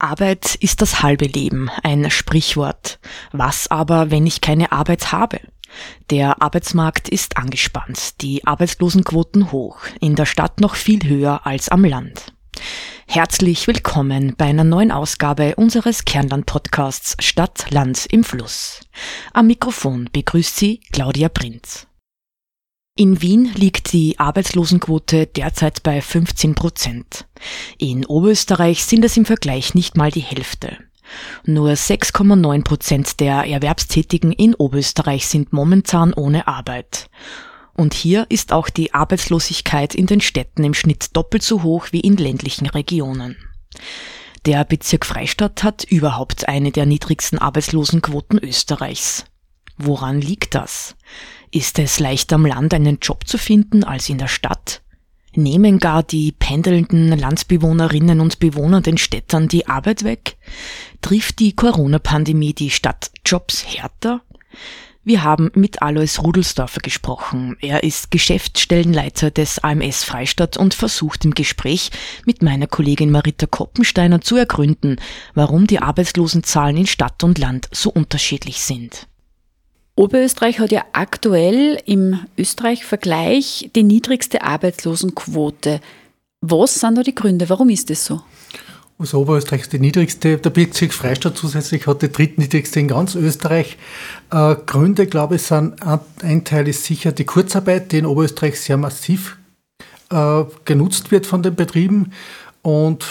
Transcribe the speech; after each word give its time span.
Arbeit 0.00 0.54
ist 0.56 0.80
das 0.80 1.02
halbe 1.02 1.26
Leben, 1.26 1.70
ein 1.82 2.10
Sprichwort. 2.10 2.98
Was 3.32 3.70
aber, 3.70 4.10
wenn 4.10 4.26
ich 4.26 4.40
keine 4.40 4.72
Arbeit 4.72 5.12
habe? 5.12 5.40
Der 6.08 6.42
Arbeitsmarkt 6.42 7.08
ist 7.08 7.36
angespannt, 7.36 8.20
die 8.22 8.46
Arbeitslosenquoten 8.46 9.52
hoch, 9.52 9.78
in 10.00 10.16
der 10.16 10.26
Stadt 10.26 10.60
noch 10.60 10.74
viel 10.74 11.06
höher 11.08 11.46
als 11.46 11.68
am 11.68 11.84
Land. 11.84 12.32
Herzlich 13.06 13.66
willkommen 13.66 14.34
bei 14.36 14.46
einer 14.46 14.64
neuen 14.64 14.90
Ausgabe 14.90 15.56
unseres 15.56 16.04
Kernland-Podcasts 16.04 17.16
Stadt, 17.22 17.70
Land 17.70 18.06
im 18.06 18.24
Fluss. 18.24 18.80
Am 19.32 19.48
Mikrofon 19.48 20.08
begrüßt 20.12 20.56
Sie 20.56 20.80
Claudia 20.92 21.28
Prinz. 21.28 21.86
In 23.00 23.22
Wien 23.22 23.50
liegt 23.54 23.94
die 23.94 24.18
Arbeitslosenquote 24.18 25.26
derzeit 25.26 25.82
bei 25.82 26.02
15 26.02 26.54
Prozent. 26.54 27.24
In 27.78 28.04
Oberösterreich 28.04 28.84
sind 28.84 29.06
es 29.06 29.16
im 29.16 29.24
Vergleich 29.24 29.72
nicht 29.72 29.96
mal 29.96 30.10
die 30.10 30.20
Hälfte. 30.20 30.76
Nur 31.46 31.70
6,9 31.70 32.62
Prozent 32.62 33.20
der 33.20 33.46
Erwerbstätigen 33.46 34.32
in 34.32 34.54
Oberösterreich 34.54 35.26
sind 35.28 35.54
momentan 35.54 36.12
ohne 36.12 36.46
Arbeit. 36.46 37.08
Und 37.72 37.94
hier 37.94 38.26
ist 38.28 38.52
auch 38.52 38.68
die 38.68 38.92
Arbeitslosigkeit 38.92 39.94
in 39.94 40.04
den 40.04 40.20
Städten 40.20 40.62
im 40.62 40.74
Schnitt 40.74 41.16
doppelt 41.16 41.42
so 41.42 41.62
hoch 41.62 41.86
wie 41.92 42.00
in 42.00 42.18
ländlichen 42.18 42.66
Regionen. 42.66 43.38
Der 44.44 44.62
Bezirk 44.66 45.06
Freistadt 45.06 45.62
hat 45.62 45.84
überhaupt 45.84 46.48
eine 46.48 46.70
der 46.70 46.84
niedrigsten 46.84 47.38
Arbeitslosenquoten 47.38 48.38
Österreichs. 48.38 49.24
Woran 49.78 50.20
liegt 50.20 50.54
das? 50.54 50.96
Ist 51.52 51.80
es 51.80 51.98
leichter 51.98 52.36
am 52.36 52.46
Land 52.46 52.72
einen 52.74 52.98
Job 53.02 53.26
zu 53.26 53.36
finden 53.36 53.82
als 53.82 54.08
in 54.08 54.18
der 54.18 54.28
Stadt? 54.28 54.82
Nehmen 55.34 55.80
gar 55.80 56.04
die 56.04 56.30
pendelnden 56.30 57.08
Landsbewohnerinnen 57.16 58.20
und 58.20 58.38
Bewohner 58.38 58.80
den 58.80 58.98
Städtern 58.98 59.48
die 59.48 59.66
Arbeit 59.66 60.04
weg? 60.04 60.36
Trifft 61.02 61.40
die 61.40 61.54
Corona-Pandemie 61.54 62.54
die 62.54 62.70
Stadtjobs 62.70 63.66
härter? 63.66 64.22
Wir 65.02 65.24
haben 65.24 65.50
mit 65.54 65.82
Alois 65.82 66.20
Rudelsdorfer 66.20 66.82
gesprochen. 66.82 67.56
Er 67.60 67.82
ist 67.82 68.12
Geschäftsstellenleiter 68.12 69.32
des 69.32 69.58
AMS 69.58 70.04
Freistadt 70.04 70.56
und 70.56 70.74
versucht 70.74 71.24
im 71.24 71.32
Gespräch 71.32 71.90
mit 72.26 72.42
meiner 72.42 72.68
Kollegin 72.68 73.10
Marita 73.10 73.46
Koppensteiner 73.46 74.20
zu 74.20 74.36
ergründen, 74.36 75.00
warum 75.34 75.66
die 75.66 75.80
Arbeitslosenzahlen 75.80 76.76
in 76.76 76.86
Stadt 76.86 77.24
und 77.24 77.38
Land 77.38 77.68
so 77.72 77.90
unterschiedlich 77.90 78.60
sind. 78.60 79.08
Oberösterreich 80.00 80.58
hat 80.60 80.72
ja 80.72 80.82
aktuell 80.94 81.78
im 81.84 82.20
Österreich-Vergleich 82.38 83.70
die 83.76 83.82
niedrigste 83.82 84.40
Arbeitslosenquote. 84.40 85.82
Was 86.40 86.76
sind 86.76 86.96
da 86.96 87.02
die 87.02 87.14
Gründe? 87.14 87.50
Warum 87.50 87.68
ist 87.68 87.90
das 87.90 88.06
so? 88.06 88.22
Also 88.98 89.20
Oberösterreich 89.20 89.60
ist 89.60 89.74
die 89.74 89.78
niedrigste, 89.78 90.38
der 90.38 90.48
Bezirk 90.48 90.94
Freistadt 90.94 91.36
zusätzlich 91.36 91.86
hat 91.86 92.00
die 92.00 92.10
drittniedrigste 92.10 92.80
in 92.80 92.88
ganz 92.88 93.14
Österreich. 93.14 93.76
Äh, 94.32 94.56
Gründe, 94.64 95.06
glaube 95.06 95.36
ich, 95.36 95.42
sind, 95.42 95.74
ein 96.22 96.44
Teil 96.46 96.66
ist 96.68 96.84
sicher 96.84 97.12
die 97.12 97.24
Kurzarbeit, 97.24 97.92
die 97.92 97.98
in 97.98 98.06
Oberösterreich 98.06 98.58
sehr 98.58 98.78
massiv 98.78 99.36
äh, 100.10 100.44
genutzt 100.64 101.10
wird 101.10 101.26
von 101.26 101.42
den 101.42 101.56
Betrieben. 101.56 102.12
Und 102.62 103.04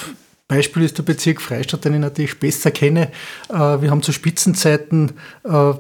Beispiel 0.50 0.82
ist 0.82 0.98
der 0.98 1.04
Bezirk 1.04 1.40
Freistadt, 1.40 1.86
den 1.86 1.94
ich 1.94 2.00
natürlich 2.00 2.40
besser 2.40 2.72
kenne. 2.72 3.12
Äh, 3.50 3.54
wir 3.54 3.92
haben 3.92 4.02
zu 4.02 4.12
Spitzenzeiten 4.12 5.12
äh, 5.44 5.74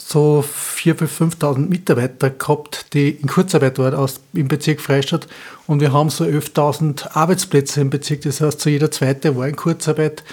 so 0.00 0.42
4.000 0.42 0.94
bis 0.94 1.10
5.000 1.10 1.68
Mitarbeiter 1.68 2.30
gehabt, 2.30 2.94
die 2.94 3.10
in 3.10 3.28
Kurzarbeit 3.28 3.78
waren 3.78 3.94
aus, 3.94 4.20
im 4.32 4.48
Bezirk 4.48 4.80
Freistadt. 4.80 5.28
Und 5.66 5.80
wir 5.80 5.92
haben 5.92 6.10
so 6.10 6.24
11.000 6.24 7.14
Arbeitsplätze 7.14 7.80
im 7.80 7.90
Bezirk. 7.90 8.22
Das 8.22 8.40
heißt, 8.40 8.60
so 8.60 8.70
jeder 8.70 8.90
zweite 8.90 9.36
war 9.36 9.46
in 9.46 9.56
Kurzarbeit. 9.56 10.24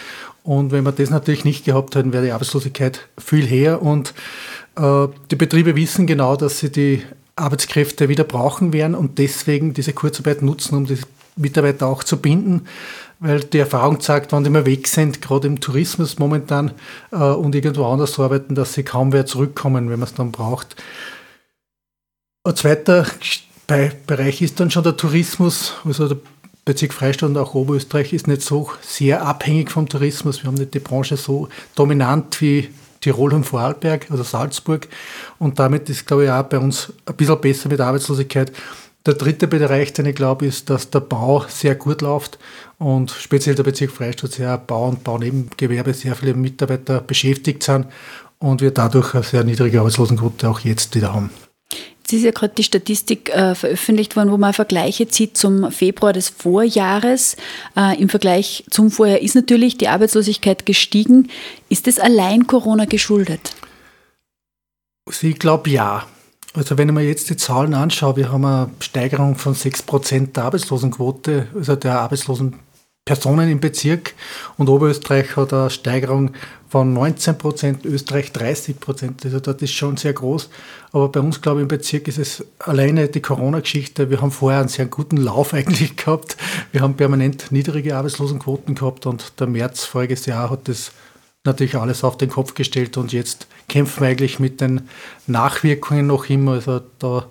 Und 0.43 0.71
wenn 0.71 0.85
wir 0.85 0.93
das 0.93 1.09
natürlich 1.09 1.43
nicht 1.43 1.65
gehabt 1.65 1.95
hätten, 1.95 2.13
wäre 2.13 2.23
die 2.23 2.31
Arbeitslosigkeit 2.31 3.07
viel 3.17 3.49
höher. 3.49 3.81
Und 3.81 4.13
äh, 4.77 5.07
die 5.29 5.35
Betriebe 5.35 5.75
wissen 5.75 6.07
genau, 6.07 6.37
dass 6.37 6.59
sie 6.59 6.71
die 6.71 7.03
Arbeitskräfte 7.35 8.09
wieder 8.09 8.23
brauchen 8.23 8.73
werden 8.73 8.95
und 8.95 9.19
deswegen 9.19 9.73
diese 9.73 9.93
Kurzarbeit 9.93 10.41
nutzen, 10.41 10.75
um 10.75 10.85
die 10.87 10.97
Mitarbeiter 11.35 11.85
auch 11.85 12.03
zu 12.03 12.17
binden 12.17 12.63
weil 13.19 13.41
die 13.41 13.59
Erfahrung 13.59 13.99
zeigt, 13.99 14.31
wenn 14.31 14.43
die 14.43 14.49
mal 14.49 14.65
weg 14.65 14.87
sind, 14.87 15.21
gerade 15.21 15.47
im 15.47 15.59
Tourismus 15.59 16.19
momentan 16.19 16.71
äh, 17.11 17.17
und 17.17 17.55
irgendwo 17.55 17.85
anders 17.85 18.19
arbeiten, 18.19 18.55
dass 18.55 18.73
sie 18.73 18.83
kaum 18.83 19.11
wieder 19.11 19.25
zurückkommen, 19.25 19.89
wenn 19.89 19.99
man 19.99 20.07
es 20.07 20.13
dann 20.13 20.31
braucht. 20.31 20.75
Ein 22.43 22.55
zweiter 22.55 23.05
Bereich 24.05 24.41
ist 24.41 24.59
dann 24.59 24.71
schon 24.71 24.83
der 24.83 24.95
Tourismus, 24.95 25.73
also 25.83 26.07
der 26.07 26.17
Bezirk 26.63 26.93
Freistadt 26.93 27.29
und 27.29 27.37
auch 27.37 27.55
Oberösterreich 27.55 28.11
ist 28.11 28.27
nicht 28.27 28.41
so 28.41 28.69
sehr 28.81 29.25
abhängig 29.25 29.71
vom 29.71 29.87
Tourismus. 29.87 30.43
Wir 30.43 30.47
haben 30.47 30.55
nicht 30.55 30.73
die 30.73 30.79
Branche 30.79 31.15
so 31.15 31.47
dominant 31.75 32.39
wie 32.41 32.69
Tirol 32.99 33.33
und 33.33 33.45
Vorarlberg 33.45 34.07
oder 34.11 34.25
Salzburg 34.25 34.87
und 35.39 35.59
damit 35.59 35.89
ist, 35.89 36.05
glaube 36.05 36.25
ich, 36.25 36.29
auch 36.29 36.43
bei 36.43 36.59
uns 36.59 36.91
ein 37.05 37.15
bisschen 37.15 37.39
besser 37.39 37.69
mit 37.69 37.79
Arbeitslosigkeit. 37.79 38.51
Der 39.07 39.13
dritte 39.13 39.47
Bereich, 39.47 39.93
den 39.93 40.05
ich 40.05 40.15
glaube, 40.15 40.45
ist, 40.45 40.69
dass 40.69 40.89
der 40.89 40.99
Bau 40.99 41.45
sehr 41.47 41.75
gut 41.75 42.01
läuft 42.01 42.37
und 42.77 43.09
speziell 43.09 43.55
der 43.55 43.63
Bezirk 43.63 43.89
Freistadt 43.89 44.33
sehr 44.33 44.57
Bau- 44.57 44.89
und 44.89 45.05
Baunebengewerbe 45.05 45.93
sehr 45.93 46.13
viele 46.13 46.33
Mitarbeiter 46.33 46.99
beschäftigt 46.99 47.63
sind 47.63 47.87
und 48.39 48.59
wir 48.59 48.71
dadurch 48.71 49.13
eine 49.13 49.23
sehr 49.23 49.45
niedrige 49.45 49.79
Arbeitslosenquote 49.79 50.49
auch 50.49 50.59
jetzt 50.59 50.93
wieder 50.93 51.13
haben. 51.13 51.29
Jetzt 51.99 52.11
ist 52.11 52.23
ja 52.23 52.31
gerade 52.31 52.53
die 52.55 52.63
Statistik 52.63 53.29
äh, 53.29 53.55
veröffentlicht 53.55 54.17
worden, 54.17 54.29
wo 54.29 54.37
man 54.37 54.51
Vergleiche 54.51 55.07
zieht 55.07 55.37
zum 55.37 55.71
Februar 55.71 56.11
des 56.11 56.27
Vorjahres. 56.27 57.37
Äh, 57.77 58.01
Im 58.01 58.09
Vergleich 58.09 58.65
zum 58.69 58.91
Vorjahr 58.91 59.19
ist 59.19 59.35
natürlich 59.35 59.77
die 59.77 59.87
Arbeitslosigkeit 59.87 60.65
gestiegen. 60.65 61.29
Ist 61.69 61.87
das 61.87 61.97
allein 61.97 62.45
Corona 62.45 62.83
geschuldet? 62.83 63.55
Ich 65.21 65.39
glaube 65.39 65.69
ja. 65.69 66.05
Also 66.57 66.75
wenn 66.79 66.89
ich 66.89 66.95
mir 66.95 67.03
jetzt 67.03 67.29
die 67.29 67.37
Zahlen 67.37 67.75
anschaue, 67.75 68.15
wir 68.15 68.31
haben 68.31 68.43
eine 68.43 68.71
Steigerung 68.79 69.35
von 69.35 69.53
6% 69.53 70.33
der 70.33 70.45
Arbeitslosenquote, 70.45 71.45
also 71.53 71.75
der 71.75 71.99
arbeitslosen 71.99 72.55
Personen 73.05 73.47
im 73.51 73.59
Bezirk 73.59 74.15
und 74.57 74.67
Oberösterreich 74.67 75.35
hat 75.35 75.53
eine 75.53 75.69
Steigerung 75.69 76.31
von 76.67 76.97
19% 76.97 77.85
Österreich 77.85 78.31
30% 78.31 79.23
Also 79.23 79.39
das 79.39 79.61
ist 79.61 79.71
schon 79.71 79.97
sehr 79.97 80.13
groß. 80.13 80.49
Aber 80.93 81.09
bei 81.09 81.19
uns, 81.19 81.43
glaube 81.43 81.59
ich, 81.59 81.61
im 81.61 81.67
Bezirk 81.67 82.07
ist 82.07 82.17
es 82.17 82.43
alleine 82.57 83.07
die 83.07 83.21
Corona-Geschichte. 83.21 84.09
Wir 84.09 84.19
haben 84.19 84.31
vorher 84.31 84.61
einen 84.61 84.67
sehr 84.67 84.87
guten 84.87 85.17
Lauf 85.17 85.53
eigentlich 85.53 85.95
gehabt. 85.95 86.37
Wir 86.71 86.81
haben 86.81 86.95
permanent 86.95 87.51
niedrige 87.51 87.95
Arbeitslosenquoten 87.95 88.73
gehabt 88.73 89.05
und 89.05 89.39
der 89.39 89.45
März 89.45 89.85
voriges 89.85 90.25
Jahr 90.25 90.49
hat 90.49 90.67
das 90.67 90.91
natürlich 91.47 91.75
alles 91.75 92.03
auf 92.03 92.17
den 92.17 92.29
Kopf 92.29 92.53
gestellt 92.53 92.97
und 92.97 93.11
jetzt 93.11 93.47
kämpfen 93.67 94.01
wir 94.01 94.09
eigentlich 94.09 94.39
mit 94.39 94.61
den 94.61 94.87
Nachwirkungen 95.25 96.05
noch 96.05 96.29
immer. 96.29 96.53
Also 96.53 96.81
da 96.99 97.25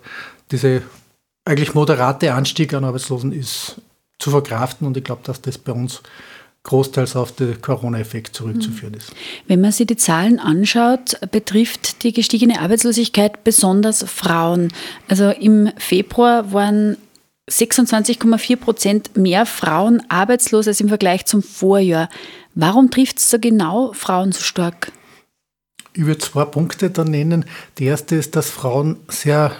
diese 0.51 0.81
eigentlich 1.45 1.73
moderate 1.73 2.33
Anstieg 2.33 2.73
an 2.73 2.83
Arbeitslosen 2.83 3.31
ist 3.31 3.81
zu 4.19 4.31
verkraften 4.31 4.85
und 4.85 4.97
ich 4.97 5.03
glaube, 5.03 5.21
dass 5.23 5.41
das 5.41 5.57
bei 5.57 5.71
uns 5.71 6.01
großteils 6.63 7.15
auf 7.15 7.31
den 7.31 7.61
Corona-Effekt 7.61 8.35
zurückzuführen 8.35 8.93
ist. 8.93 9.13
Wenn 9.47 9.61
man 9.61 9.71
sich 9.71 9.87
die 9.87 9.95
Zahlen 9.95 10.37
anschaut, 10.37 11.17
betrifft 11.31 12.03
die 12.03 12.11
gestiegene 12.11 12.59
Arbeitslosigkeit 12.59 13.45
besonders 13.45 14.03
Frauen. 14.03 14.73
Also 15.07 15.29
im 15.29 15.71
Februar 15.77 16.51
waren 16.51 16.97
26,4 17.49 18.55
Prozent 18.57 19.17
mehr 19.17 19.45
Frauen 19.45 20.03
arbeitslos 20.09 20.67
als 20.67 20.81
im 20.81 20.89
Vergleich 20.89 21.25
zum 21.25 21.41
Vorjahr. 21.41 22.09
Warum 22.55 22.91
trifft 22.91 23.19
es 23.19 23.29
so 23.29 23.39
genau 23.39 23.93
Frauen 23.93 24.31
so 24.31 24.41
stark? 24.41 24.91
Ich 25.93 26.05
würde 26.05 26.19
zwei 26.19 26.45
Punkte 26.45 26.89
da 26.89 27.03
nennen. 27.03 27.45
Die 27.77 27.85
erste 27.85 28.15
ist, 28.15 28.35
dass 28.35 28.49
Frauen 28.49 28.97
sehr 29.07 29.51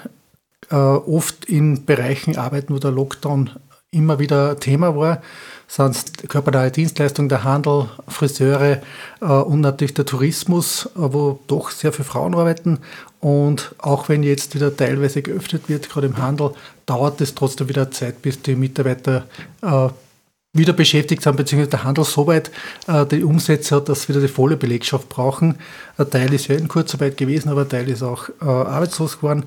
äh, 0.69 0.75
oft 0.75 1.45
in 1.45 1.86
Bereichen 1.86 2.38
arbeiten, 2.38 2.74
wo 2.74 2.80
der 2.80 2.92
Lockdown 2.92 3.51
immer 3.92 4.19
wieder 4.19 4.60
Thema 4.60 4.95
war. 4.95 5.22
Sonst 5.68 6.30
körpernahe 6.30 6.72
Dienstleistungen, 6.72 7.30
der 7.30 7.44
Handel, 7.44 7.89
Friseure 8.07 8.81
äh, 9.22 9.25
und 9.25 9.62
natürlich 9.62 9.94
der 9.94 10.06
Tourismus, 10.06 10.86
äh, 10.86 10.89
wo 10.95 11.39
doch 11.48 11.72
sehr 11.72 11.92
viele 11.92 12.06
Frauen 12.06 12.36
arbeiten. 12.36 12.80
Und 13.19 13.75
auch 13.78 14.10
wenn 14.10 14.24
jetzt 14.24 14.56
wieder 14.56 14.75
teilweise 14.75 15.22
geöffnet 15.22 15.68
wird, 15.68 15.89
gerade 15.89 16.07
im 16.07 16.18
Handel, 16.18 16.51
dauert 16.86 17.19
es 17.22 17.36
trotzdem 17.36 17.69
wieder 17.69 17.92
Zeit, 17.92 18.22
bis 18.22 18.42
die 18.42 18.56
Mitarbeiter 18.56 19.25
äh, 19.62 19.89
wieder 20.54 20.74
beschäftigt 20.74 21.22
sind, 21.22 21.36
beziehungsweise 21.36 21.72
der 21.72 21.84
Handel 21.84 22.04
so 22.04 22.28
weit 22.28 22.51
äh, 22.88 23.06
die 23.06 23.24
Umsätze 23.24 23.75
hat, 23.75 23.89
dass 23.89 24.10
wieder 24.10 24.22
die 24.22 24.28
volle 24.28 24.57
Belegschaft 24.57 25.10
brauchen. 25.10 25.56
Ein 25.98 26.10
Teil 26.10 26.34
ist 26.34 26.48
ja 26.48 26.56
in 26.56 26.68
Kurzarbeit 26.68 27.18
gewesen, 27.18 27.50
aber 27.50 27.62
ein 27.62 27.69
Teil 27.69 27.89
ist 27.89 28.04
auch 28.04 28.30
äh, 28.42 28.45
arbeitslos 28.45 29.18
geworden. 29.18 29.44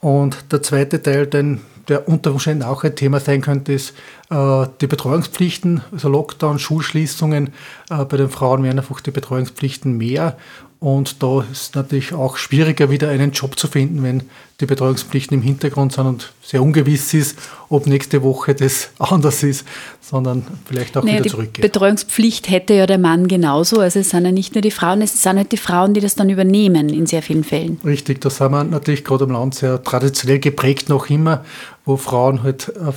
Und 0.00 0.52
der 0.52 0.62
zweite 0.62 1.02
Teil, 1.02 1.26
den, 1.26 1.60
der 1.88 2.08
unter 2.08 2.32
Umständen 2.32 2.62
auch 2.62 2.84
ein 2.84 2.96
Thema 2.96 3.20
sein 3.20 3.40
könnte, 3.40 3.72
ist 3.72 3.94
äh, 4.30 4.66
die 4.80 4.86
Betreuungspflichten, 4.86 5.82
also 5.92 6.08
Lockdown, 6.08 6.58
Schulschließungen. 6.58 7.48
Äh, 7.90 8.04
bei 8.04 8.16
den 8.16 8.30
Frauen 8.30 8.62
werden 8.62 8.78
einfach 8.78 9.00
die 9.00 9.10
Betreuungspflichten 9.10 9.96
mehr. 9.96 10.36
Und 10.80 11.22
da 11.22 11.42
ist 11.42 11.60
es 11.60 11.74
natürlich 11.74 12.14
auch 12.14 12.38
schwieriger, 12.38 12.90
wieder 12.90 13.10
einen 13.10 13.32
Job 13.32 13.58
zu 13.58 13.68
finden, 13.68 14.02
wenn 14.02 14.22
die 14.60 14.66
Betreuungspflichten 14.66 15.36
im 15.36 15.42
Hintergrund 15.42 15.92
sind 15.92 16.06
und 16.06 16.32
sehr 16.42 16.62
ungewiss 16.62 17.12
ist, 17.12 17.38
ob 17.68 17.86
nächste 17.86 18.22
Woche 18.22 18.54
das 18.54 18.88
anders 18.98 19.42
ist, 19.42 19.66
sondern 20.00 20.46
vielleicht 20.64 20.96
auch 20.96 21.04
naja, 21.04 21.18
wieder 21.18 21.28
zurückgeht. 21.28 21.58
Die 21.58 21.68
Betreuungspflicht 21.68 22.48
hätte 22.48 22.72
ja 22.72 22.86
der 22.86 22.96
Mann 22.96 23.28
genauso. 23.28 23.80
Also 23.80 23.98
es 23.98 24.08
sind 24.08 24.24
ja 24.24 24.32
nicht 24.32 24.54
nur 24.54 24.62
die 24.62 24.70
Frauen, 24.70 25.02
es 25.02 25.22
sind 25.22 25.36
halt 25.36 25.52
die 25.52 25.58
Frauen, 25.58 25.92
die 25.92 26.00
das 26.00 26.14
dann 26.14 26.30
übernehmen 26.30 26.88
in 26.88 27.04
sehr 27.04 27.22
vielen 27.22 27.44
Fällen. 27.44 27.78
Richtig, 27.84 28.22
das 28.22 28.40
haben 28.40 28.54
wir 28.54 28.64
natürlich 28.64 29.04
gerade 29.04 29.24
im 29.24 29.32
Land 29.32 29.56
sehr 29.56 29.82
traditionell 29.82 30.38
geprägt 30.38 30.88
noch 30.88 31.10
immer, 31.10 31.44
wo 31.84 31.98
Frauen 31.98 32.42
halt 32.42 32.68
äh, 32.68 32.92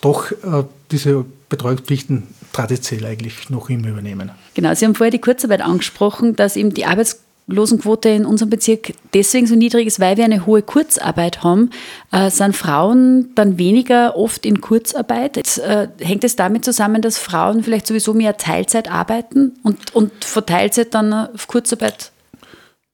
doch 0.00 0.30
äh, 0.30 0.62
diese 0.92 1.24
Betreuungspflichten 1.48 2.28
traditionell 2.54 3.10
eigentlich 3.10 3.50
noch 3.50 3.68
immer 3.68 3.88
übernehmen. 3.88 4.30
Genau, 4.54 4.74
Sie 4.74 4.84
haben 4.84 4.94
vorher 4.94 5.10
die 5.10 5.20
Kurzarbeit 5.20 5.60
angesprochen, 5.60 6.36
dass 6.36 6.56
eben 6.56 6.72
die 6.72 6.86
Arbeitslosenquote 6.86 8.08
in 8.08 8.24
unserem 8.24 8.50
Bezirk 8.50 8.92
deswegen 9.12 9.46
so 9.46 9.54
niedrig 9.54 9.86
ist, 9.86 10.00
weil 10.00 10.16
wir 10.16 10.24
eine 10.24 10.46
hohe 10.46 10.62
Kurzarbeit 10.62 11.42
haben, 11.42 11.70
äh, 12.12 12.30
sind 12.30 12.56
Frauen 12.56 13.34
dann 13.34 13.58
weniger 13.58 14.16
oft 14.16 14.46
in 14.46 14.60
Kurzarbeit. 14.60 15.36
Jetzt, 15.36 15.58
äh, 15.58 15.88
hängt 16.00 16.24
es 16.24 16.36
damit 16.36 16.64
zusammen, 16.64 17.02
dass 17.02 17.18
Frauen 17.18 17.62
vielleicht 17.62 17.86
sowieso 17.86 18.14
mehr 18.14 18.36
Teilzeit 18.36 18.90
arbeiten 18.90 19.52
und, 19.62 19.94
und 19.94 20.24
von 20.24 20.46
Teilzeit 20.46 20.94
dann 20.94 21.12
auf 21.12 21.48
Kurzarbeit 21.48 22.12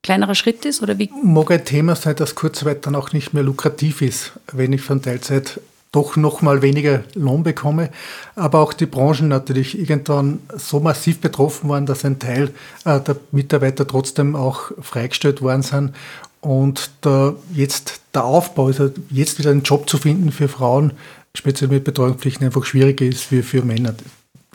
kleinerer 0.03 0.35
Schritt 0.35 0.65
ist? 0.65 0.83
Oder 0.83 0.99
wie? 0.99 1.11
Mag 1.23 1.51
ein 1.51 1.65
Thema 1.65 1.95
sein, 1.95 2.17
dass 2.17 2.35
Kurzarbeit 2.35 2.87
dann 2.87 2.95
auch 2.95 3.13
nicht 3.13 3.35
mehr 3.35 3.43
lukrativ 3.43 4.03
ist, 4.03 4.33
wenn 4.53 4.73
ich 4.73 4.81
von 4.81 5.03
Teilzeit 5.03 5.61
doch 5.93 6.17
noch 6.17 6.41
mal 6.41 6.63
weniger 6.63 7.03
Lohn 7.15 7.43
bekomme, 7.43 7.91
aber 8.37 8.61
auch 8.61 8.73
die 8.73 8.87
Branchen 8.87 9.29
natürlich 9.29 9.79
irgendwann 9.79 10.39
so 10.57 10.79
massiv 10.79 11.21
betroffen 11.21 11.69
waren, 11.69 11.87
dass 11.87 12.05
ein 12.05 12.19
Teil 12.19 12.51
äh, 12.85 13.01
der 13.01 13.17
Mitarbeiter 13.33 13.87
trotzdem 13.87 14.37
auch 14.37 14.71
freigestellt 14.81 15.43
worden 15.43 15.63
sind 15.63 15.95
und 16.41 16.91
der, 17.05 17.35
jetzt 17.53 18.01
der 18.15 18.25
Aufbau, 18.25 18.67
also 18.67 18.91
jetzt 19.11 19.39
wieder 19.39 19.51
einen 19.51 19.63
Job 19.63 19.91
zu 19.91 19.99
finden 19.99 20.33
für 20.33 20.49
Frauen, 20.49 20.93
speziell 21.35 21.71
mit 21.71 21.85
Betreuungspflichten, 21.85 22.47
einfach 22.47 22.65
schwieriger 22.65 23.05
ist 23.05 23.31
wie 23.33 23.43
für 23.43 23.63
Männer. 23.63 23.95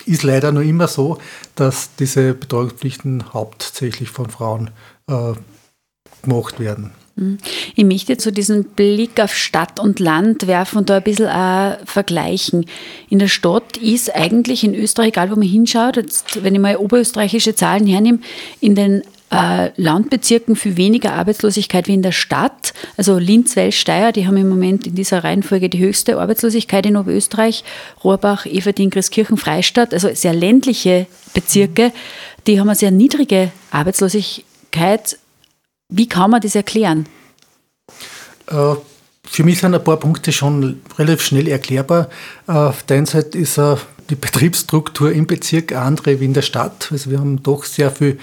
Ist 0.06 0.24
leider 0.24 0.52
nur 0.52 0.64
immer 0.64 0.88
so, 0.88 1.20
dass 1.56 1.96
diese 1.96 2.34
Betreuungspflichten 2.34 3.34
hauptsächlich 3.34 4.10
von 4.10 4.30
Frauen 4.30 4.72
äh, 5.08 5.34
gemacht 6.22 6.60
werden. 6.60 6.92
Hm. 7.18 7.38
Ich 7.76 7.86
möchte 7.86 8.18
zu 8.18 8.32
diesem 8.32 8.66
Blick 8.66 9.22
auf 9.22 9.34
Stadt 9.36 9.80
und 9.80 10.00
Land 10.00 10.48
werfen 10.48 10.80
und 10.80 10.90
da 10.90 10.98
ein 10.98 11.04
bisschen 11.04 11.28
auch 11.28 11.78
vergleichen. 11.86 12.66
In 13.10 13.20
der 13.20 13.30
Stadt 13.30 13.78
ist 13.78 14.14
eigentlich 14.14 14.64
in 14.64 14.76
Österreich, 14.76 15.10
egal 15.10 15.32
wo 15.32 15.36
man 15.36 15.48
hinschaut, 15.48 15.96
jetzt, 15.96 16.44
wenn 16.44 16.56
ich 16.56 16.62
mal 16.62 16.76
oberösterreichische 16.76 17.56
Zahlen 17.56 17.88
hernehme, 17.88 18.20
in 18.60 18.76
den 18.76 19.04
äh, 19.32 19.72
Landbezirken 19.82 20.56
viel 20.56 20.78
weniger 20.78 21.14
Arbeitslosigkeit 21.14 21.88
wie 21.88 21.94
in 21.94 22.02
der 22.02 22.12
Stadt. 22.12 22.74
Also 22.98 23.18
Linz, 23.18 23.56
Wels, 23.56 23.76
Steyr, 23.76 24.12
die 24.12 24.28
haben 24.28 24.38
im 24.38 24.50
Moment 24.50 24.86
in 24.86 24.96
dieser 24.96 25.24
Reihenfolge 25.24 25.70
die 25.70 25.80
höchste 25.80 26.20
Arbeitslosigkeit 26.20 26.86
in 26.86 26.98
Oberösterreich. 26.98 27.64
Rohrbach, 28.04 28.46
Everding, 28.46 28.90
Christkirchen, 28.90 29.38
Freistadt, 29.38 29.94
also 29.94 30.10
sehr 30.14 30.34
ländliche 30.34 31.08
Bezirke, 31.34 31.92
die 32.46 32.60
haben 32.60 32.70
eine 32.70 32.76
sehr 32.76 32.92
niedrige 32.92 33.52
Arbeitslosigkeit 33.72 35.18
wie 35.90 36.08
kann 36.08 36.32
man 36.32 36.42
das 36.42 36.56
erklären? 36.56 37.06
Äh, 38.48 38.76
für 39.28 39.44
mich 39.44 39.60
sind 39.60 39.74
ein 39.74 39.84
paar 39.84 39.98
Punkte 39.98 40.32
schon 40.32 40.82
relativ 40.98 41.22
schnell 41.22 41.48
erklärbar. 41.48 42.10
Äh, 42.48 42.52
auf 42.52 42.84
der 42.84 42.98
einen 42.98 43.06
Seite 43.06 43.38
ist 43.38 43.58
äh, 43.58 43.76
die 44.10 44.16
Betriebsstruktur 44.16 45.12
im 45.12 45.26
Bezirk 45.26 45.72
eine 45.72 45.82
andere 45.82 46.20
wie 46.20 46.26
in 46.26 46.34
der 46.34 46.44
Stadt. 46.44 46.90
Also 46.92 47.10
wir 47.10 47.20
haben 47.20 47.42
doch 47.42 47.64
sehr 47.64 47.90
viele 47.90 48.18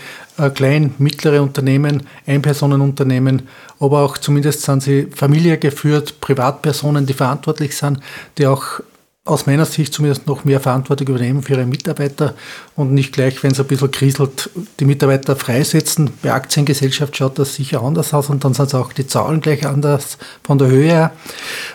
klein, 0.55 0.94
mittlere 0.99 1.43
Unternehmen, 1.43 2.06
Einpersonenunternehmen, 2.25 3.49
aber 3.81 4.03
auch 4.03 4.17
zumindest 4.17 4.62
sind 4.62 4.81
sie 4.82 5.08
familiengeführt, 5.12 6.20
Privatpersonen, 6.20 7.05
die 7.05 7.15
verantwortlich 7.15 7.76
sind, 7.76 7.99
die 8.38 8.47
auch 8.47 8.81
aus 9.24 9.46
meiner 9.46 9.66
Sicht 9.66 9.94
zumindest 9.94 10.26
noch 10.26 10.44
mehr 10.44 10.58
Verantwortung 10.58 11.06
übernehmen 11.06 11.42
für 11.42 11.52
ihre 11.52 11.64
Mitarbeiter 11.64 12.34
und 12.74 12.92
nicht 12.92 13.12
gleich, 13.12 13.40
wenn 13.44 13.52
es 13.52 13.60
ein 13.60 13.69
bisschen 13.69 13.92
kriselt, 13.92 14.50
die 14.80 14.84
Mitarbeiter 14.84 15.36
freisetzen. 15.36 16.10
Bei 16.22 16.32
Aktiengesellschaft 16.32 17.16
schaut 17.16 17.38
das 17.38 17.54
sicher 17.54 17.84
anders 17.84 18.12
aus 18.14 18.30
und 18.30 18.42
dann 18.42 18.52
sind 18.52 18.66
es 18.66 18.74
auch 18.74 18.92
die 18.92 19.06
Zahlen 19.06 19.40
gleich 19.40 19.64
anders 19.64 20.19
von 20.42 20.58
der 20.58 20.66
Höhe 20.66 20.88
her. 20.88 21.12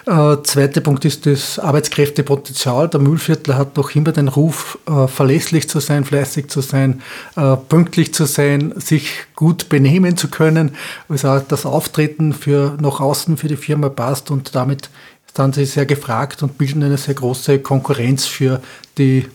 Äh, 0.06 0.44
zweiter 0.44 0.82
Punkt 0.82 1.06
ist 1.06 1.26
das 1.26 1.58
Arbeitskräftepotenzial. 1.58 2.90
Der 2.90 3.00
Mühlviertler 3.00 3.58
hat 3.58 3.78
noch 3.78 3.96
immer 3.96 4.12
den 4.12 4.28
Ruf, 4.28 4.78
äh, 4.86 5.08
verlässlich 5.08 5.70
zu 5.70 5.80
sein, 5.80 6.04
fleißig 6.04 6.50
zu 6.50 6.60
sein, 6.60 7.02
äh, 7.38 7.56
pünktlich 7.56 8.14
zu 8.14 8.26
sein, 8.26 8.74
sich 8.76 9.10
gut 9.38 9.70
benehmen 9.70 10.18
zu 10.18 10.28
können. 10.28 10.72
Also 11.08 11.40
das 11.40 11.66
Auftreten 11.66 12.34
für 12.34 12.76
nach 12.82 13.00
außen 13.00 13.38
für 13.38 13.48
die 13.48 13.56
Firma 13.56 13.88
passt 13.88 14.32
und 14.32 14.54
damit 14.54 14.90
sind 15.36 15.56
sie 15.56 15.66
sehr 15.66 15.86
gefragt 15.86 16.44
und 16.44 16.58
bilden 16.58 16.84
eine 16.84 16.98
sehr 16.98 17.14
große 17.14 17.60
Konkurrenz 17.60 18.26
für 18.26 18.62
die 18.98 19.26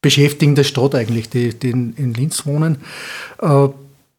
Beschäftigten 0.00 0.54
der 0.54 0.64
Stadt 0.64 0.94
eigentlich, 0.94 1.30
die, 1.30 1.54
die 1.54 1.70
in, 1.70 1.94
in 1.96 2.14
Linz 2.14 2.46
wohnen. 2.46 2.76
Äh, 3.40 3.68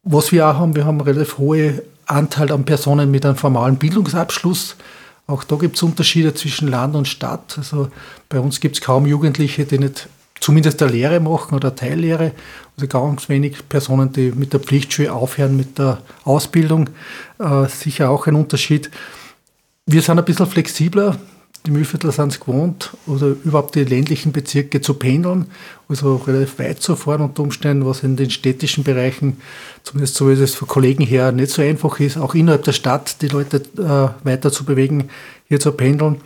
was 0.02 0.32
wir 0.32 0.48
auch 0.48 0.54
haben, 0.54 0.74
wir 0.74 0.84
haben 0.84 1.00
einen 1.00 1.08
relativ 1.08 1.38
hohen 1.38 1.80
Anteil 2.06 2.52
an 2.52 2.64
Personen 2.64 3.10
mit 3.10 3.24
einem 3.24 3.36
formalen 3.36 3.76
Bildungsabschluss. 3.76 4.76
Auch 5.26 5.42
da 5.44 5.56
gibt 5.56 5.76
es 5.76 5.82
Unterschiede 5.82 6.34
zwischen 6.34 6.68
Land 6.68 6.94
und 6.94 7.08
Stadt. 7.08 7.54
Also 7.58 7.88
bei 8.28 8.38
uns 8.38 8.60
gibt 8.60 8.76
es 8.76 8.82
kaum 8.82 9.06
Jugendliche, 9.06 9.64
die 9.64 9.78
nicht 9.78 10.08
zumindest 10.40 10.82
eine 10.82 10.92
Lehre 10.92 11.20
machen 11.20 11.54
oder 11.54 11.68
eine 11.68 11.76
Teillehre. 11.76 12.32
Also 12.76 12.86
ganz 12.86 13.28
wenig 13.28 13.68
Personen, 13.68 14.12
die 14.12 14.32
mit 14.32 14.52
der 14.52 14.60
Pflichtschule 14.60 15.12
aufhören 15.12 15.56
mit 15.56 15.78
der 15.78 15.98
Ausbildung. 16.24 16.90
Äh, 17.38 17.66
sicher 17.68 18.10
auch 18.10 18.26
ein 18.26 18.36
Unterschied. 18.36 18.90
Wir 19.88 20.02
sind 20.02 20.18
ein 20.18 20.24
bisschen 20.24 20.46
flexibler. 20.46 21.16
Die 21.64 21.70
Mühlviertler 21.70 22.12
sind 22.12 22.32
es 22.32 22.38
gewohnt, 22.38 22.90
oder 23.06 23.28
überhaupt 23.44 23.74
die 23.74 23.82
ländlichen 23.82 24.30
Bezirke 24.30 24.80
zu 24.80 24.94
pendeln, 24.94 25.46
also 25.88 26.16
relativ 26.16 26.60
weit 26.60 26.80
zu 26.80 26.94
fahren 26.94 27.22
unter 27.22 27.42
Umständen, 27.42 27.84
was 27.84 28.04
in 28.04 28.14
den 28.16 28.30
städtischen 28.30 28.84
Bereichen, 28.84 29.38
zumindest 29.82 30.14
so 30.14 30.28
wie 30.28 30.34
es 30.34 30.54
von 30.54 30.68
Kollegen 30.68 31.04
her, 31.04 31.32
nicht 31.32 31.50
so 31.50 31.62
einfach 31.62 31.98
ist, 31.98 32.18
auch 32.18 32.36
innerhalb 32.36 32.62
der 32.62 32.72
Stadt 32.72 33.20
die 33.20 33.26
Leute 33.26 33.62
äh, 33.78 34.24
weiter 34.24 34.52
zu 34.52 34.64
bewegen, 34.64 35.08
hier 35.48 35.58
zu 35.58 35.72
pendeln. 35.72 36.20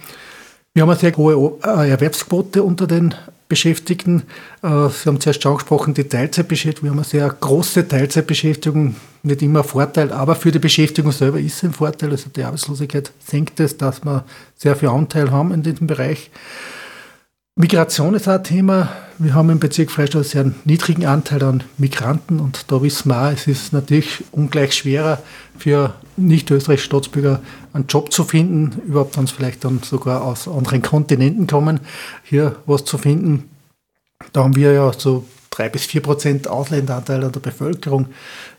Wir 0.75 0.83
haben 0.83 0.91
eine 0.91 0.99
sehr 0.99 1.17
hohe 1.17 1.59
äh, 1.63 1.89
Erwerbsquote 1.89 2.63
unter 2.63 2.87
den 2.87 3.15
Beschäftigten. 3.51 4.23
Äh, 4.63 4.89
Sie 4.89 5.07
haben 5.07 5.21
zuerst 5.21 5.45
angesprochen, 5.45 5.93
die 5.93 6.05
Teilzeitbeschäftigung. 6.05 6.85
Wir 6.85 6.91
haben 6.93 6.99
eine 7.01 7.05
sehr 7.05 7.29
große 7.29 7.87
Teilzeitbeschäftigung, 7.87 8.97
nicht 9.23 9.43
immer 9.43 9.61
ein 9.61 9.65
Vorteil, 9.67 10.13
aber 10.13 10.37
für 10.37 10.51
die 10.51 10.59
Beschäftigung 10.59 11.13
selber 11.13 11.39
ist 11.39 11.57
es 11.57 11.65
ein 11.65 11.73
Vorteil. 11.75 12.11
Also 12.13 12.31
die 12.31 12.43
Arbeitslosigkeit 12.43 13.13
senkt 13.19 13.61
es, 13.61 13.77
dass 13.77 14.03
wir 14.03 14.25
sehr 14.57 14.77
viel 14.77 14.89
Anteil 14.89 15.31
haben 15.31 15.53
in 15.53 15.63
diesem 15.63 15.87
Bereich. 15.87 16.31
Migration 17.57 18.15
ist 18.15 18.27
auch 18.27 18.35
ein 18.35 18.45
Thema. 18.45 18.89
Wir 19.23 19.35
haben 19.35 19.51
im 19.51 19.61
Bezirk 19.61 19.91
Freistadt 19.91 20.23
einen 20.23 20.25
sehr 20.25 20.53
niedrigen 20.65 21.05
Anteil 21.05 21.43
an 21.43 21.63
Migranten 21.77 22.41
und 22.41 22.65
da 22.69 22.81
wissen 22.81 23.11
wir 23.11 23.21
auch, 23.21 23.31
es 23.31 23.47
ist 23.47 23.71
natürlich 23.75 24.25
ungleich 24.33 24.73
schwerer 24.73 25.23
für 25.59 25.93
nicht-österreichische 26.17 26.87
Staatsbürger 26.87 27.43
einen 27.75 27.87
Job 27.87 28.15
zu 28.15 28.25
finden, 28.25 28.81
überhaupt 28.87 29.19
wenn 29.19 29.27
sie 29.27 29.35
vielleicht 29.35 29.63
dann 29.63 29.83
sogar 29.83 30.25
aus 30.25 30.49
anderen 30.49 30.81
Kontinenten 30.81 31.47
kommen, 31.47 31.81
hier 32.25 32.57
was 32.65 32.87
zu 32.87 32.97
finden. 32.97 33.51
Da 34.33 34.43
haben 34.43 34.57
wir 34.57 34.73
ja 34.73 34.91
so 34.97 35.27
drei 35.51 35.69
bis 35.69 35.85
vier 35.85 36.01
Prozent 36.01 36.49
Ausländeranteil 36.49 37.23
an 37.23 37.33
der 37.33 37.41
Bevölkerung. 37.41 38.07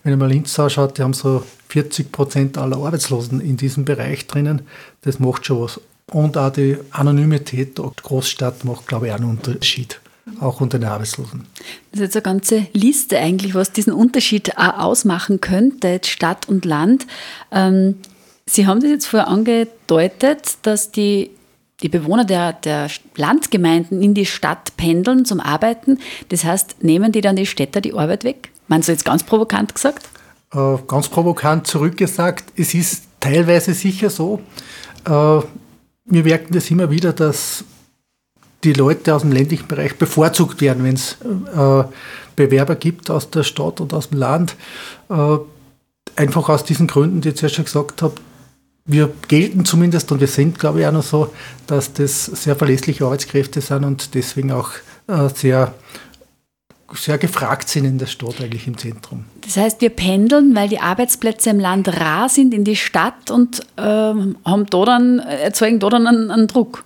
Wenn 0.03 0.19
man 0.19 0.29
Linz 0.29 0.59
anschaut, 0.59 0.95
die 0.95 1.01
haben 1.01 1.13
so 1.13 1.43
40 1.69 2.11
Prozent 2.11 2.59
aller 2.59 2.77
Arbeitslosen 2.77 3.41
in 3.41 3.57
diesem 3.57 3.83
Bereich 3.83 4.27
drinnen. 4.27 4.61
Das 5.01 5.17
macht 5.17 5.43
schon 5.47 5.61
was. 5.61 5.81
Und 6.11 6.37
auch 6.37 6.51
die 6.51 6.77
Anonymität 6.91 7.79
der 7.79 7.91
Großstadt 8.03 8.63
macht, 8.63 8.85
glaube 8.85 9.07
ich, 9.07 9.13
einen 9.13 9.25
Unterschied 9.25 10.00
auch 10.39 10.61
unter 10.61 10.79
den 10.79 10.87
Arbeitslosen. 10.87 11.45
Das 11.91 11.99
ist 11.99 12.05
jetzt 12.05 12.15
eine 12.15 12.23
ganze 12.23 12.67
Liste 12.73 13.17
eigentlich, 13.17 13.55
was 13.55 13.71
diesen 13.71 13.93
Unterschied 13.93 14.57
auch 14.57 14.77
ausmachen 14.77 15.41
könnte, 15.41 15.87
jetzt 15.87 16.09
Stadt 16.09 16.47
und 16.47 16.65
Land. 16.65 17.07
Ähm, 17.51 17.95
Sie 18.45 18.67
haben 18.67 18.81
das 18.81 18.89
jetzt 18.89 19.07
vorher 19.07 19.29
angedeutet, 19.29 20.57
dass 20.63 20.91
die, 20.91 21.31
die 21.81 21.89
Bewohner 21.89 22.25
der, 22.25 22.53
der 22.53 22.89
Landgemeinden 23.15 24.01
in 24.01 24.13
die 24.13 24.25
Stadt 24.25 24.75
pendeln 24.77 25.25
zum 25.25 25.39
Arbeiten. 25.39 25.99
Das 26.29 26.43
heißt, 26.43 26.83
nehmen 26.83 27.11
die 27.11 27.21
dann 27.21 27.35
die 27.35 27.45
Städter 27.45 27.81
die 27.81 27.93
Arbeit 27.93 28.23
weg? 28.23 28.51
Meinst 28.67 28.87
du 28.87 28.91
jetzt 28.91 29.05
ganz 29.05 29.23
provokant 29.23 29.73
gesagt? 29.73 30.09
Äh, 30.53 30.77
ganz 30.87 31.07
provokant 31.07 31.65
zurückgesagt, 31.67 32.45
es 32.57 32.73
ist 32.73 33.03
teilweise 33.19 33.73
sicher 33.73 34.09
so. 34.09 34.41
Äh, 35.05 35.09
wir 35.09 36.23
merken 36.23 36.53
das 36.53 36.69
immer 36.71 36.89
wieder, 36.89 37.13
dass 37.13 37.63
die 38.63 38.73
Leute 38.73 39.15
aus 39.15 39.21
dem 39.21 39.31
ländlichen 39.31 39.67
Bereich 39.67 39.97
bevorzugt 39.97 40.61
werden, 40.61 40.83
wenn 40.83 40.95
es 40.95 41.17
äh, 41.21 41.83
Bewerber 42.35 42.75
gibt 42.75 43.09
aus 43.09 43.29
der 43.29 43.43
Stadt 43.43 43.81
und 43.81 43.93
aus 43.93 44.09
dem 44.09 44.19
Land. 44.19 44.55
Äh, 45.09 45.37
einfach 46.15 46.49
aus 46.49 46.63
diesen 46.63 46.87
Gründen, 46.87 47.21
die 47.21 47.29
ich 47.29 47.35
zuerst 47.35 47.55
schon 47.55 47.65
gesagt 47.65 48.01
habe, 48.01 48.15
wir 48.85 49.11
gelten 49.27 49.65
zumindest 49.65 50.11
und 50.11 50.19
wir 50.19 50.27
sind, 50.27 50.59
glaube 50.59 50.81
ich, 50.81 50.87
auch 50.87 50.91
noch 50.91 51.03
so, 51.03 51.33
dass 51.67 51.93
das 51.93 52.25
sehr 52.25 52.55
verlässliche 52.55 53.05
Arbeitskräfte 53.05 53.61
sind 53.61 53.83
und 53.83 54.15
deswegen 54.15 54.51
auch 54.51 54.71
äh, 55.07 55.29
sehr, 55.33 55.73
sehr 56.93 57.17
gefragt 57.17 57.69
sind 57.69 57.85
in 57.85 57.97
der 57.99 58.07
Stadt 58.07 58.41
eigentlich 58.41 58.67
im 58.67 58.77
Zentrum. 58.77 59.25
Das 59.41 59.55
heißt, 59.55 59.81
wir 59.81 59.91
pendeln, 59.91 60.55
weil 60.55 60.67
die 60.67 60.79
Arbeitsplätze 60.79 61.51
im 61.51 61.59
Land 61.59 61.87
rar 61.99 62.27
sind, 62.27 62.53
in 62.53 62.63
die 62.63 62.75
Stadt 62.75 63.29
und 63.29 63.61
äh, 63.77 63.81
haben 63.81 64.65
da 64.69 64.85
dann, 64.85 65.19
erzeugen 65.19 65.79
da 65.79 65.89
dann 65.89 66.07
einen, 66.07 66.31
einen 66.31 66.47
Druck. 66.47 66.83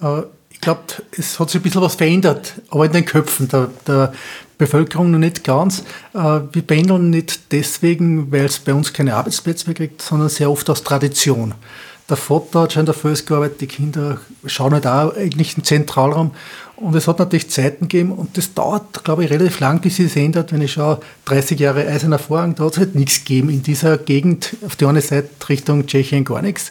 Äh, 0.00 0.22
ich 0.60 0.62
glaube, 0.62 0.82
es 1.16 1.40
hat 1.40 1.48
sich 1.48 1.58
ein 1.58 1.62
bisschen 1.62 1.80
was 1.80 1.94
verändert, 1.94 2.52
aber 2.68 2.84
in 2.84 2.92
den 2.92 3.06
Köpfen 3.06 3.48
der, 3.48 3.70
der 3.86 4.12
Bevölkerung 4.58 5.10
noch 5.10 5.18
nicht 5.18 5.42
ganz. 5.42 5.84
Äh, 6.12 6.40
wir 6.52 6.60
pendeln 6.60 7.08
nicht 7.08 7.50
deswegen, 7.50 8.30
weil 8.30 8.44
es 8.44 8.58
bei 8.58 8.74
uns 8.74 8.92
keine 8.92 9.14
Arbeitsplätze 9.14 9.68
mehr 9.68 9.74
kriegt, 9.74 10.02
sondern 10.02 10.28
sehr 10.28 10.50
oft 10.50 10.68
aus 10.68 10.82
Tradition. 10.82 11.54
Der 12.10 12.18
Vater 12.18 12.60
hat 12.60 12.74
schon 12.74 12.80
in 12.80 12.86
der 12.86 12.94
Fels 12.94 13.24
gearbeitet, 13.24 13.62
die 13.62 13.68
Kinder 13.68 14.20
schauen 14.44 14.74
halt 14.74 14.86
auch 14.86 15.16
eigentlich 15.16 15.56
im 15.56 15.64
Zentralraum. 15.64 16.32
Und 16.76 16.94
es 16.94 17.08
hat 17.08 17.20
natürlich 17.20 17.48
Zeiten 17.48 17.88
gegeben 17.88 18.12
und 18.12 18.36
das 18.36 18.52
dauert, 18.52 19.02
glaube 19.02 19.24
ich, 19.24 19.30
relativ 19.30 19.60
lang, 19.60 19.80
bis 19.80 19.96
sich 19.96 20.08
das 20.08 20.16
ändert. 20.16 20.52
Wenn 20.52 20.60
ich 20.60 20.72
schaue, 20.72 21.00
30 21.24 21.58
Jahre 21.58 21.86
Eisener 21.86 22.18
Vorhang, 22.18 22.54
da 22.54 22.64
hat 22.64 22.72
es 22.72 22.78
halt 22.78 22.94
nichts 22.94 23.20
gegeben 23.20 23.48
in 23.48 23.62
dieser 23.62 23.96
Gegend, 23.96 24.56
auf 24.66 24.76
der 24.76 24.88
eine 24.88 25.00
Seite 25.00 25.30
Richtung 25.48 25.86
Tschechien 25.86 26.24
gar 26.24 26.42
nichts 26.42 26.70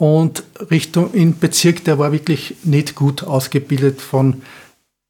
und 0.00 0.44
Richtung 0.70 1.12
in 1.12 1.38
Bezirk, 1.38 1.84
der 1.84 1.98
war 1.98 2.10
wirklich 2.10 2.54
nicht 2.62 2.94
gut 2.94 3.22
ausgebildet 3.22 4.00
von 4.00 4.40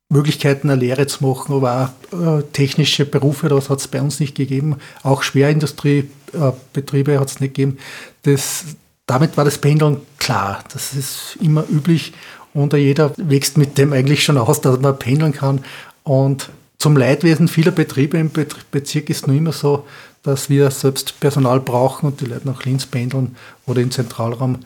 Möglichkeiten, 0.09 0.69
eine 0.69 0.81
Lehre 0.81 1.07
zu 1.07 1.25
machen, 1.25 1.55
aber 1.55 1.95
auch 2.13 2.39
äh, 2.39 2.43
technische 2.53 3.05
Berufe, 3.05 3.49
das 3.49 3.71
hat 3.71 3.79
es 3.79 3.87
bei 3.87 4.03
uns 4.03 4.19
nicht 4.19 4.35
gegeben. 4.35 4.79
Auch 5.05 5.23
Schwerindustriebetriebe 5.23 7.13
äh, 7.13 7.19
hat 7.19 7.29
es 7.29 7.39
nicht 7.39 7.55
gegeben. 7.55 7.79
Das, 8.23 8.65
damit 9.07 9.37
war 9.37 9.45
das 9.45 9.59
Pendeln 9.59 9.99
klar. 10.19 10.65
Das 10.73 10.93
ist 10.93 11.39
immer 11.41 11.63
üblich 11.71 12.13
und 12.53 12.73
jeder 12.73 13.13
wächst 13.17 13.59
mit 13.59 13.79
dem 13.79 13.93
eigentlich 13.93 14.25
schon 14.25 14.39
aus, 14.39 14.61
dass 14.61 14.81
man 14.81 14.99
pendeln 14.99 15.33
kann. 15.33 15.65
Und 16.03 16.51
zum 16.81 16.97
Leidwesen 16.97 17.47
vieler 17.47 17.73
Betriebe 17.73 18.17
im 18.17 18.31
Bezirk 18.73 19.11
ist 19.11 19.27
nur 19.27 19.37
immer 19.37 19.53
so, 19.53 19.85
dass 20.23 20.49
wir 20.49 20.71
selbst 20.71 21.21
Personal 21.21 21.61
brauchen 21.61 22.07
und 22.07 22.21
die 22.21 22.25
Leute 22.25 22.49
nach 22.49 22.65
Linz 22.65 22.87
pendeln 22.87 23.37
oder 23.67 23.83
im 23.83 23.91
Zentralraum 23.91 24.61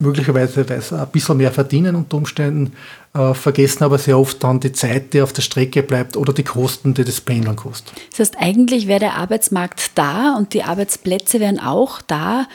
möglicherweise 0.00 0.64
sie 0.64 0.94
ein 0.94 1.08
bisschen 1.08 1.38
mehr 1.38 1.50
verdienen 1.50 1.96
unter 1.96 2.18
Umständen, 2.18 2.74
äh, 3.14 3.34
vergessen 3.34 3.82
aber 3.82 3.98
sehr 3.98 4.18
oft 4.18 4.44
dann 4.44 4.60
die 4.60 4.72
Zeit, 4.72 5.12
die 5.12 5.22
auf 5.22 5.32
der 5.32 5.42
Strecke 5.42 5.82
bleibt 5.82 6.16
oder 6.16 6.32
die 6.32 6.44
Kosten, 6.44 6.94
die 6.94 7.04
das 7.04 7.20
Pendeln 7.20 7.56
kostet. 7.56 7.94
Das 8.10 8.20
heißt, 8.20 8.36
eigentlich 8.38 8.86
wäre 8.86 9.00
der 9.00 9.14
Arbeitsmarkt 9.14 9.92
da 9.96 10.36
und 10.36 10.52
die 10.54 10.62
Arbeitsplätze 10.62 11.40
wären 11.40 11.58
auch 11.58 12.00
da. 12.02 12.46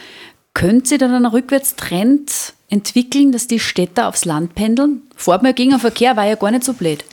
Könnte 0.54 0.90
sich 0.90 1.00
dann 1.00 1.14
ein 1.14 1.26
Rückwärtstrend 1.26 2.54
entwickeln, 2.70 3.32
dass 3.32 3.48
die 3.48 3.60
Städter 3.60 4.08
aufs 4.08 4.24
Land 4.24 4.54
pendeln? 4.56 5.02
Den 5.26 5.80
Verkehr, 5.80 6.16
war 6.16 6.28
ja 6.28 6.36
gar 6.36 6.52
nicht 6.52 6.64
so 6.64 6.74
blöd. 6.74 7.04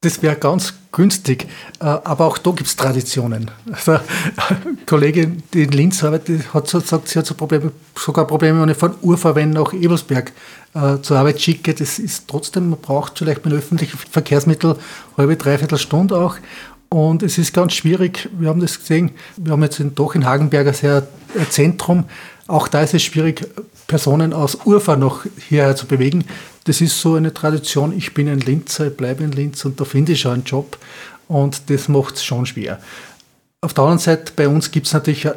Das 0.00 0.22
wäre 0.22 0.36
ganz 0.36 0.74
günstig, 0.92 1.48
äh, 1.80 1.84
aber 1.84 2.26
auch 2.26 2.38
da 2.38 2.52
gibt 2.52 2.68
es 2.68 2.76
Traditionen. 2.76 3.50
Also, 3.72 3.92
eine 3.92 4.76
Kollegin, 4.86 5.42
die 5.52 5.64
in 5.64 5.72
Linz 5.72 6.04
arbeitet, 6.04 6.54
hat 6.54 6.68
so, 6.68 6.78
sie 6.78 7.18
hat 7.18 7.26
so 7.26 7.34
Probleme, 7.34 7.72
sogar 7.96 8.24
Probleme, 8.24 8.62
wenn 8.62 8.68
ich 8.68 8.76
von 8.76 8.94
Urverwenden 9.02 9.60
nach 9.60 9.72
Ebelsberg 9.72 10.32
äh, 10.74 10.98
zur 11.02 11.18
Arbeit 11.18 11.40
schicke. 11.40 11.74
Das 11.74 11.98
ist 11.98 12.28
trotzdem, 12.28 12.70
man 12.70 12.80
braucht 12.80 13.18
vielleicht 13.18 13.44
mit 13.44 13.52
öffentlichen 13.52 13.98
Verkehrsmitteln 13.98 14.76
halbe, 15.16 15.36
dreiviertel 15.36 15.78
Stunde 15.78 16.16
auch. 16.16 16.36
Und 16.90 17.24
es 17.24 17.36
ist 17.36 17.52
ganz 17.52 17.72
schwierig, 17.72 18.28
wir 18.38 18.50
haben 18.50 18.60
das 18.60 18.78
gesehen, 18.78 19.10
wir 19.36 19.50
haben 19.50 19.64
jetzt 19.64 19.82
doch 19.96 20.14
in 20.14 20.24
Hagenberg 20.24 20.68
ein 20.68 20.74
sehr 20.74 21.08
ein 21.36 21.50
Zentrum, 21.50 22.04
auch 22.46 22.66
da 22.68 22.80
ist 22.80 22.94
es 22.94 23.02
schwierig, 23.02 23.46
Personen 23.88 24.32
aus 24.32 24.58
Urfa 24.64 24.96
noch 24.96 25.24
hierher 25.48 25.76
zu 25.76 25.86
bewegen. 25.86 26.24
Das 26.64 26.80
ist 26.80 27.00
so 27.00 27.14
eine 27.14 27.32
Tradition, 27.32 27.96
ich 27.96 28.14
bin 28.14 28.28
ein 28.28 28.40
Linzer, 28.40 28.88
ich 28.88 28.96
bleibe 28.96 29.24
in 29.24 29.32
Linz 29.32 29.64
und 29.64 29.80
da 29.80 29.84
finde 29.84 30.12
ich 30.12 30.20
schon 30.20 30.32
einen 30.32 30.44
Job 30.44 30.78
und 31.28 31.70
das 31.70 31.88
macht 31.88 32.16
es 32.16 32.24
schon 32.24 32.46
schwer. 32.46 32.78
Auf 33.60 33.74
der 33.74 33.84
anderen 33.84 33.98
Seite, 33.98 34.32
bei 34.36 34.48
uns 34.48 34.70
gibt 34.70 34.86
es 34.86 34.92
natürlich 34.92 35.28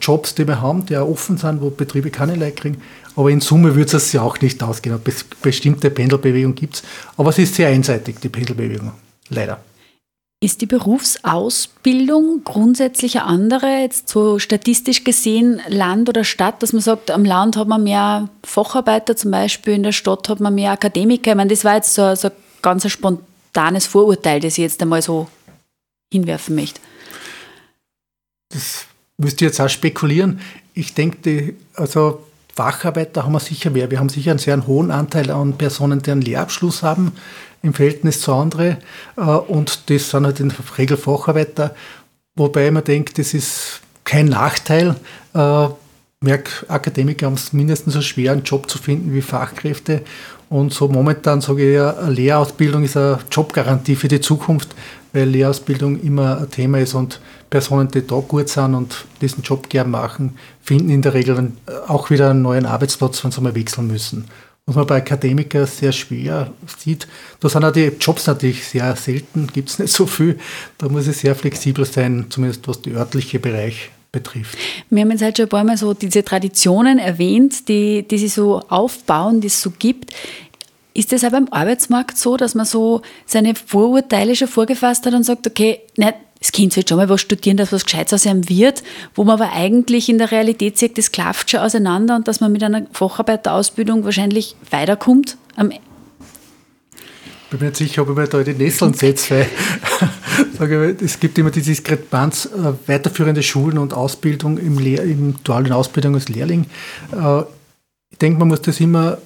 Jobs, 0.00 0.34
die 0.34 0.46
wir 0.46 0.60
haben, 0.60 0.86
die 0.86 0.96
auch 0.96 1.08
offen 1.08 1.36
sind, 1.36 1.60
wo 1.60 1.70
Betriebe 1.70 2.10
keine 2.10 2.34
Leute 2.34 2.52
kriegen. 2.52 2.82
Aber 3.14 3.30
in 3.30 3.40
Summe 3.40 3.74
würde 3.74 3.96
es 3.96 4.12
ja 4.12 4.22
auch 4.22 4.40
nicht 4.40 4.62
ausgehen. 4.62 4.98
Bestimmte 5.42 5.90
Pendelbewegung 5.90 6.54
gibt 6.54 6.76
es. 6.76 6.82
Aber 7.16 7.30
es 7.30 7.38
ist 7.38 7.54
sehr 7.54 7.68
einseitig, 7.68 8.16
die 8.20 8.28
Pendelbewegung. 8.28 8.92
Leider. 9.28 9.60
Ist 10.38 10.60
die 10.60 10.66
Berufsausbildung 10.66 12.42
grundsätzlich 12.44 13.20
eine 13.20 13.24
andere, 13.24 13.80
jetzt 13.80 14.10
so 14.10 14.38
statistisch 14.38 15.02
gesehen, 15.02 15.62
Land 15.68 16.10
oder 16.10 16.24
Stadt, 16.24 16.62
dass 16.62 16.74
man 16.74 16.82
sagt, 16.82 17.10
am 17.10 17.24
Land 17.24 17.56
hat 17.56 17.68
man 17.68 17.82
mehr 17.82 18.28
Facharbeiter 18.44 19.16
zum 19.16 19.30
Beispiel, 19.30 19.72
in 19.72 19.82
der 19.82 19.92
Stadt 19.92 20.28
hat 20.28 20.40
man 20.40 20.54
mehr 20.54 20.72
Akademiker? 20.72 21.30
Ich 21.30 21.36
meine, 21.36 21.50
das 21.50 21.64
war 21.64 21.76
jetzt 21.76 21.94
so, 21.94 22.14
so 22.14 22.28
ein 22.28 22.34
ganz 22.60 22.86
spontanes 22.90 23.86
Vorurteil, 23.86 24.40
das 24.40 24.58
ich 24.58 24.62
jetzt 24.62 24.82
einmal 24.82 25.00
so 25.00 25.26
hinwerfen 26.12 26.54
möchte. 26.54 26.80
Das 28.50 28.84
müsste 29.16 29.44
ich 29.44 29.50
jetzt 29.50 29.60
auch 29.60 29.70
spekulieren. 29.70 30.40
Ich 30.74 30.92
denke, 30.92 31.54
also 31.74 32.26
Facharbeiter 32.56 33.24
haben 33.24 33.32
wir 33.32 33.40
sicher 33.40 33.68
mehr. 33.68 33.90
Wir 33.90 34.00
haben 34.00 34.08
sicher 34.08 34.30
einen 34.30 34.38
sehr 34.38 34.66
hohen 34.66 34.90
Anteil 34.90 35.30
an 35.30 35.58
Personen, 35.58 36.00
die 36.00 36.10
einen 36.10 36.22
Lehrabschluss 36.22 36.82
haben 36.82 37.12
im 37.62 37.74
Verhältnis 37.74 38.22
zu 38.22 38.32
anderen. 38.32 38.78
Äh, 39.16 39.20
und 39.20 39.90
das 39.90 40.10
sind 40.10 40.24
halt 40.24 40.40
in 40.40 40.48
der 40.48 40.78
Regel 40.78 40.96
Facharbeiter, 40.96 41.74
wobei 42.34 42.70
man 42.70 42.82
denkt, 42.82 43.18
das 43.18 43.34
ist 43.34 43.82
kein 44.04 44.26
Nachteil. 44.26 44.96
Äh, 45.34 45.68
merke, 46.20 46.68
Akademiker 46.68 47.26
haben 47.26 47.34
es 47.34 47.52
mindestens 47.52 47.92
so 47.92 48.00
schwer, 48.00 48.32
einen 48.32 48.42
Job 48.42 48.70
zu 48.70 48.78
finden 48.78 49.12
wie 49.12 49.22
Fachkräfte. 49.22 50.02
Und 50.48 50.72
so 50.72 50.88
momentan 50.88 51.40
sage 51.40 51.68
ich 51.68 51.74
ja, 51.74 52.08
Lehrausbildung 52.08 52.84
ist 52.84 52.96
eine 52.96 53.18
Jobgarantie 53.30 53.96
für 53.96 54.08
die 54.08 54.20
Zukunft, 54.20 54.74
weil 55.12 55.28
Lehrausbildung 55.28 56.00
immer 56.00 56.38
ein 56.38 56.50
Thema 56.50 56.78
ist 56.78 56.94
und 56.94 57.20
Personen, 57.50 57.88
die 57.88 58.06
da 58.06 58.16
gut 58.16 58.48
sind 58.48 58.74
und 58.74 59.06
diesen 59.20 59.42
Job 59.42 59.68
gern 59.68 59.90
machen, 59.90 60.36
finden 60.62 60.90
in 60.90 61.02
der 61.02 61.14
Regel 61.14 61.52
auch 61.88 62.10
wieder 62.10 62.30
einen 62.30 62.42
neuen 62.42 62.66
Arbeitsplatz, 62.66 63.24
wenn 63.24 63.32
sie 63.32 63.40
mal 63.40 63.54
wechseln 63.54 63.88
müssen 63.88 64.26
was 64.66 64.74
man 64.74 64.86
bei 64.86 64.96
Akademikern 64.96 65.66
sehr 65.66 65.92
schwer 65.92 66.52
sieht. 66.78 67.06
Da 67.38 67.48
sind 67.48 67.64
auch 67.64 67.72
die 67.72 67.92
Jobs 68.00 68.26
natürlich 68.26 68.66
sehr 68.66 68.96
selten, 68.96 69.46
gibt 69.46 69.68
es 69.68 69.78
nicht 69.78 69.94
so 69.94 70.06
viel. 70.06 70.38
Da 70.76 70.88
muss 70.88 71.06
es 71.06 71.20
sehr 71.20 71.36
flexibel 71.36 71.84
sein, 71.84 72.26
zumindest 72.30 72.66
was 72.66 72.82
die 72.82 72.92
örtliche 72.92 73.38
Bereich 73.38 73.90
betrifft. 74.12 74.56
Wir 74.90 75.02
haben 75.02 75.10
jetzt 75.10 75.22
halt 75.22 75.36
schon 75.36 75.46
ein 75.46 75.50
paar 75.50 75.64
Mal 75.64 75.76
so 75.76 75.94
diese 75.94 76.24
Traditionen 76.24 76.98
erwähnt, 76.98 77.68
die, 77.68 78.06
die 78.06 78.18
sich 78.18 78.32
so 78.32 78.60
aufbauen, 78.68 79.40
die 79.40 79.48
es 79.48 79.60
so 79.60 79.72
gibt. 79.78 80.12
Ist 80.94 81.12
es 81.12 81.24
aber 81.24 81.38
im 81.38 81.52
Arbeitsmarkt 81.52 82.16
so, 82.16 82.36
dass 82.36 82.54
man 82.54 82.64
so 82.64 83.02
seine 83.26 83.54
Vorurteile 83.54 84.34
schon 84.34 84.48
vorgefasst 84.48 85.04
hat 85.04 85.12
und 85.12 85.24
sagt, 85.24 85.46
okay, 85.46 85.80
nicht 85.96 86.14
das 86.38 86.52
Kind 86.52 86.72
sollte 86.72 86.90
schon 86.90 86.98
mal 86.98 87.08
was 87.08 87.20
studieren, 87.20 87.56
dass 87.56 87.72
was 87.72 87.84
Gescheites 87.84 88.12
aus 88.12 88.26
einem 88.26 88.48
wird, 88.48 88.82
wo 89.14 89.24
man 89.24 89.40
aber 89.40 89.52
eigentlich 89.52 90.08
in 90.08 90.18
der 90.18 90.30
Realität 90.30 90.78
sieht, 90.78 90.98
das 90.98 91.12
klafft 91.12 91.50
schon 91.50 91.60
auseinander 91.60 92.14
und 92.16 92.28
dass 92.28 92.40
man 92.40 92.52
mit 92.52 92.62
einer 92.62 92.86
Facharbeiterausbildung 92.92 94.04
wahrscheinlich 94.04 94.54
weiterkommt. 94.70 95.38
Am 95.56 95.72
bin 97.50 97.60
mir 97.60 97.66
nicht 97.66 97.76
sicher, 97.76 98.02
ob 98.02 98.10
ich 98.10 98.16
mir 98.16 98.26
da 98.26 98.38
in 98.40 98.44
die 98.44 98.64
Nesseln 98.64 98.94
setze, 98.94 99.46
weil 100.58 100.96
es 101.04 101.20
gibt 101.20 101.38
immer 101.38 101.50
die 101.50 101.62
Diskrepanz 101.62 102.46
äh, 102.46 102.72
weiterführende 102.88 103.42
Schulen 103.42 103.78
und 103.78 103.94
Ausbildung 103.94 104.58
im, 104.58 104.78
Lehr 104.78 105.02
im 105.02 105.36
dualen 105.44 105.72
Ausbildung 105.72 106.14
als 106.14 106.28
Lehrling. 106.28 106.66
Äh, 107.12 107.42
ich 108.10 108.18
denke, 108.18 108.38
man 108.38 108.48
muss 108.48 108.62
das 108.62 108.80
immer 108.80 109.18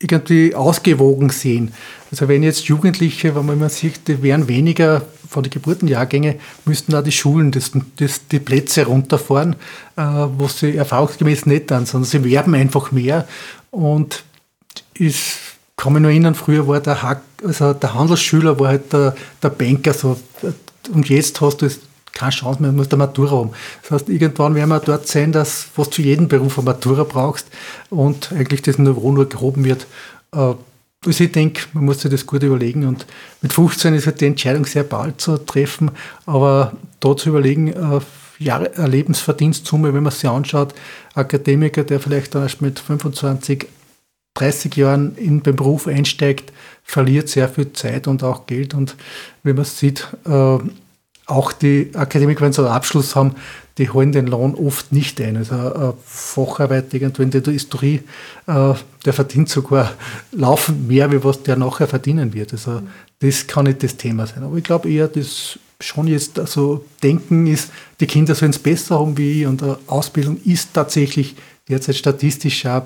irgendwie 0.00 0.54
ausgewogen 0.54 1.30
sehen. 1.30 1.72
Also 2.10 2.28
wenn 2.28 2.42
jetzt 2.42 2.64
Jugendliche, 2.64 3.34
wenn 3.34 3.46
man 3.46 3.56
immer 3.56 3.68
sieht, 3.68 4.06
die 4.06 4.22
wären 4.22 4.48
weniger 4.48 5.02
von 5.28 5.42
den 5.42 5.50
Geburtenjahrgängen, 5.50 6.36
müssten 6.64 6.94
auch 6.94 7.02
die 7.02 7.12
Schulen 7.12 7.50
das, 7.50 7.72
das, 7.96 8.26
die 8.28 8.38
Plätze 8.38 8.86
runterfahren, 8.86 9.56
äh, 9.96 10.02
wo 10.02 10.46
sie 10.48 10.76
erfahrungsgemäß 10.76 11.46
nicht 11.46 11.70
dann, 11.70 11.86
sondern 11.86 12.08
sie 12.08 12.24
werben 12.24 12.54
einfach 12.54 12.92
mehr. 12.92 13.26
Und 13.70 14.24
ich 14.94 15.36
kann 15.76 15.92
mich 15.92 16.02
noch 16.02 16.08
erinnern, 16.08 16.34
früher 16.34 16.66
war 16.66 16.80
der, 16.80 17.02
Hack, 17.02 17.22
also 17.42 17.72
der 17.72 17.94
Handelsschüler 17.94 18.58
war 18.58 18.68
halt 18.68 18.92
der, 18.92 19.14
der 19.42 19.48
Banker 19.50 19.92
so, 19.92 20.16
und 20.92 21.08
jetzt 21.08 21.40
hast 21.40 21.62
du 21.62 21.68
keine 22.12 22.30
Chance 22.30 22.62
mehr, 22.62 22.70
du 22.70 22.76
musst 22.76 22.92
eine 22.92 23.04
Matura 23.04 23.32
haben. 23.32 23.50
Das 23.82 23.90
heißt, 23.90 24.08
irgendwann 24.08 24.54
werden 24.54 24.70
wir 24.70 24.80
dort 24.80 25.08
sein, 25.08 25.32
dass 25.32 25.66
was 25.74 25.90
zu 25.90 26.00
jedem 26.00 26.28
Beruf 26.28 26.58
eine 26.58 26.66
Matura 26.66 27.02
brauchst 27.02 27.48
und 27.90 28.30
eigentlich 28.32 28.62
das 28.62 28.78
Niveau 28.78 29.10
nur 29.10 29.28
gehoben 29.28 29.64
wird. 29.64 29.86
Äh, 30.32 30.54
also 31.06 31.24
ich 31.24 31.32
denke, 31.32 31.62
man 31.74 31.84
muss 31.84 32.00
sich 32.00 32.10
das 32.10 32.24
gut 32.24 32.42
überlegen 32.42 32.86
und 32.86 33.06
mit 33.42 33.52
15 33.52 33.94
ist 33.94 34.06
halt 34.06 34.20
die 34.20 34.26
Entscheidung 34.26 34.64
sehr 34.64 34.84
bald 34.84 35.20
zu 35.20 35.36
treffen, 35.36 35.90
aber 36.24 36.72
da 37.00 37.16
zu 37.16 37.28
überlegen, 37.28 37.68
äh, 37.68 38.00
Jahre, 38.38 38.72
eine 38.76 38.88
Lebensverdienstsumme, 38.88 39.92
wenn 39.92 40.02
man 40.02 40.12
sich 40.12 40.28
anschaut, 40.28 40.74
Akademiker, 41.14 41.84
der 41.84 42.00
vielleicht 42.00 42.34
dann 42.34 42.42
erst 42.42 42.62
mit 42.62 42.80
25 42.80 43.66
30 44.34 44.76
Jahren 44.76 45.16
in 45.16 45.42
den 45.42 45.56
Beruf 45.56 45.86
einsteigt, 45.86 46.52
verliert 46.82 47.28
sehr 47.28 47.48
viel 47.48 47.72
Zeit 47.72 48.06
und 48.06 48.22
auch 48.22 48.46
Geld. 48.46 48.74
Und 48.74 48.96
wenn 49.42 49.56
man 49.56 49.64
sieht, 49.64 50.08
äh, 50.26 50.58
auch 51.26 51.52
die 51.52 51.90
Akademiker, 51.94 52.42
wenn 52.42 52.52
sie 52.52 52.62
einen 52.62 52.74
Abschluss 52.74 53.16
haben, 53.16 53.36
die 53.78 53.90
holen 53.90 54.12
den 54.12 54.26
Lohn 54.26 54.54
oft 54.54 54.92
nicht 54.92 55.20
ein. 55.20 55.36
Also 55.36 55.54
ein 55.54 55.92
Facharbeit 56.04 56.92
irgendwo 56.92 57.22
in 57.22 57.30
der 57.30 57.42
Historie, 57.42 58.02
äh, 58.46 58.74
der 59.04 59.12
verdient 59.12 59.48
sogar 59.48 59.92
laufend 60.32 60.86
mehr, 60.86 61.10
wie 61.10 61.24
was 61.24 61.42
der 61.42 61.56
nachher 61.56 61.88
verdienen 61.88 62.34
wird. 62.34 62.52
Also 62.52 62.82
das 63.20 63.46
kann 63.46 63.64
nicht 63.64 63.82
das 63.82 63.96
Thema 63.96 64.26
sein. 64.26 64.42
Aber 64.42 64.56
ich 64.56 64.64
glaube 64.64 64.90
eher, 64.90 65.08
dass 65.08 65.58
schon 65.80 66.06
jetzt 66.06 66.38
also 66.38 66.84
Denken 67.02 67.46
ist, 67.46 67.70
die 68.00 68.06
Kinder 68.06 68.34
sollen 68.34 68.52
es 68.52 68.58
besser 68.58 68.98
haben 68.98 69.16
wie 69.16 69.42
ich 69.42 69.46
und 69.46 69.62
Ausbildung 69.86 70.40
ist 70.44 70.72
tatsächlich 70.72 71.34
derzeit 71.68 71.96
statistisch 71.96 72.64
auch 72.66 72.82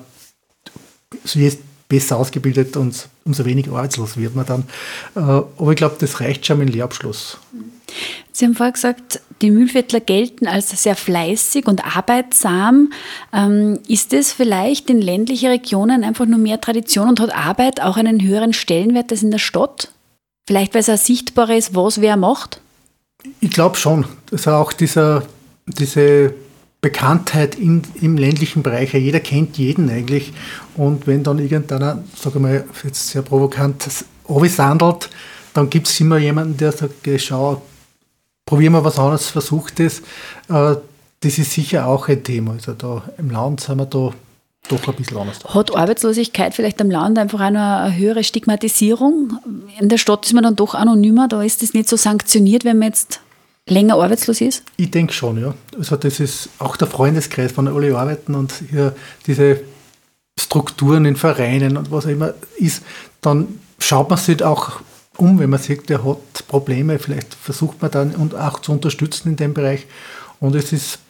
so 1.28 1.38
jetzt 1.38 1.60
besser 1.88 2.18
ausgebildet 2.18 2.76
und 2.76 3.08
umso 3.24 3.44
weniger 3.44 3.72
arbeitslos 3.72 4.16
wird 4.16 4.34
man 4.34 4.46
dann. 4.46 4.64
Äh, 5.14 5.20
aber 5.20 5.70
ich 5.70 5.76
glaube, 5.76 5.96
das 5.98 6.20
reicht 6.20 6.46
schon 6.46 6.58
mit 6.58 6.68
dem 6.68 6.74
Lehrabschluss. 6.74 7.38
Sie 8.32 8.44
haben 8.44 8.54
vorher 8.54 8.72
gesagt, 8.72 9.20
die 9.40 9.50
Mühlviertler 9.50 10.00
gelten 10.00 10.46
als 10.46 10.70
sehr 10.82 10.94
fleißig 10.94 11.66
und 11.66 11.84
arbeitsam. 11.96 12.92
Ähm, 13.32 13.78
ist 13.88 14.12
es 14.12 14.32
vielleicht 14.32 14.90
in 14.90 15.00
ländlichen 15.00 15.48
Regionen 15.48 16.04
einfach 16.04 16.26
nur 16.26 16.38
mehr 16.38 16.60
Tradition 16.60 17.08
und 17.08 17.20
hat 17.20 17.34
Arbeit 17.34 17.80
auch 17.80 17.96
einen 17.96 18.22
höheren 18.22 18.52
Stellenwert 18.52 19.10
als 19.10 19.22
in 19.22 19.30
der 19.30 19.38
Stadt? 19.38 19.92
Vielleicht, 20.46 20.74
weil 20.74 20.80
es 20.80 20.90
auch 20.90 20.98
sichtbarer 20.98 21.56
ist, 21.56 21.74
was 21.74 22.00
wer 22.00 22.16
macht? 22.16 22.60
Ich 23.40 23.50
glaube 23.50 23.76
schon. 23.76 24.06
Also 24.30 24.52
auch 24.52 24.72
dieser, 24.72 25.26
diese 25.66 26.34
Bekanntheit 26.80 27.56
in, 27.56 27.82
im 28.00 28.16
ländlichen 28.16 28.62
Bereich. 28.62 28.94
Jeder 28.94 29.20
kennt 29.20 29.58
jeden 29.58 29.90
eigentlich. 29.90 30.32
Und 30.76 31.06
wenn 31.06 31.24
dann 31.24 31.38
irgendeiner, 31.38 32.04
sage 32.16 32.36
ich 32.36 32.42
mal, 32.42 32.64
jetzt 32.84 33.08
sehr 33.08 33.22
provokant, 33.22 33.84
sandelt, 34.44 35.10
dann 35.54 35.70
gibt 35.70 35.88
es 35.88 35.98
immer 36.00 36.18
jemanden, 36.18 36.56
der 36.56 36.72
sagt, 36.72 37.08
schau, 37.16 37.62
probieren 38.46 38.74
wir 38.74 38.84
was 38.84 38.98
anderes, 38.98 39.28
versucht 39.28 39.80
es. 39.80 40.00
Äh, 40.48 40.76
das 41.20 41.38
ist 41.38 41.52
sicher 41.52 41.86
auch 41.86 42.08
ein 42.08 42.22
Thema. 42.22 42.52
Also 42.52 42.72
da 42.74 43.02
im 43.18 43.30
Land 43.30 43.60
sind 43.60 43.78
wir 43.78 43.86
da 43.86 44.12
doch 44.68 44.88
ein 44.88 44.94
bisschen 44.94 45.16
anders. 45.16 45.40
Hat 45.44 45.74
Arbeitslosigkeit 45.74 46.54
vielleicht 46.54 46.80
am 46.80 46.90
Land 46.90 47.18
einfach 47.18 47.40
auch 47.40 47.50
noch 47.50 47.60
eine 47.60 47.96
höhere 47.96 48.22
Stigmatisierung? 48.22 49.38
In 49.80 49.88
der 49.88 49.98
Stadt 49.98 50.26
ist 50.26 50.32
man 50.32 50.44
dann 50.44 50.56
doch 50.56 50.74
anonymer, 50.74 51.26
da 51.26 51.42
ist 51.42 51.62
es 51.62 51.74
nicht 51.74 51.88
so 51.88 51.96
sanktioniert, 51.96 52.64
wenn 52.64 52.78
man 52.78 52.88
jetzt 52.88 53.20
länger 53.70 53.94
arbeitslos 53.94 54.40
ist? 54.40 54.62
Ich 54.76 54.90
denke 54.90 55.12
schon, 55.12 55.40
ja. 55.40 55.54
Also 55.76 55.96
das 55.96 56.20
ist 56.20 56.48
auch 56.58 56.76
der 56.76 56.88
Freundeskreis, 56.88 57.52
von 57.52 57.68
alle 57.68 57.96
arbeiten 57.96 58.34
und 58.34 58.52
hier 58.70 58.94
diese 59.26 59.60
Strukturen 60.38 61.04
in 61.04 61.16
Vereinen 61.16 61.76
und 61.76 61.90
was 61.90 62.06
auch 62.06 62.10
immer 62.10 62.34
ist, 62.56 62.82
dann 63.20 63.60
schaut 63.78 64.08
man 64.08 64.18
sich 64.18 64.42
auch 64.42 64.80
um, 65.16 65.38
wenn 65.40 65.50
man 65.50 65.58
sieht, 65.58 65.88
der 65.88 66.04
hat 66.04 66.46
Probleme, 66.46 66.98
vielleicht 66.98 67.34
versucht 67.34 67.82
man 67.82 67.90
dann 67.90 68.14
und 68.14 68.34
auch 68.34 68.60
zu 68.60 68.72
unterstützen 68.72 69.30
in 69.30 69.36
dem 69.36 69.52
Bereich. 69.52 69.86
Und 70.38 70.54
es 70.54 70.72
ist, 70.72 71.00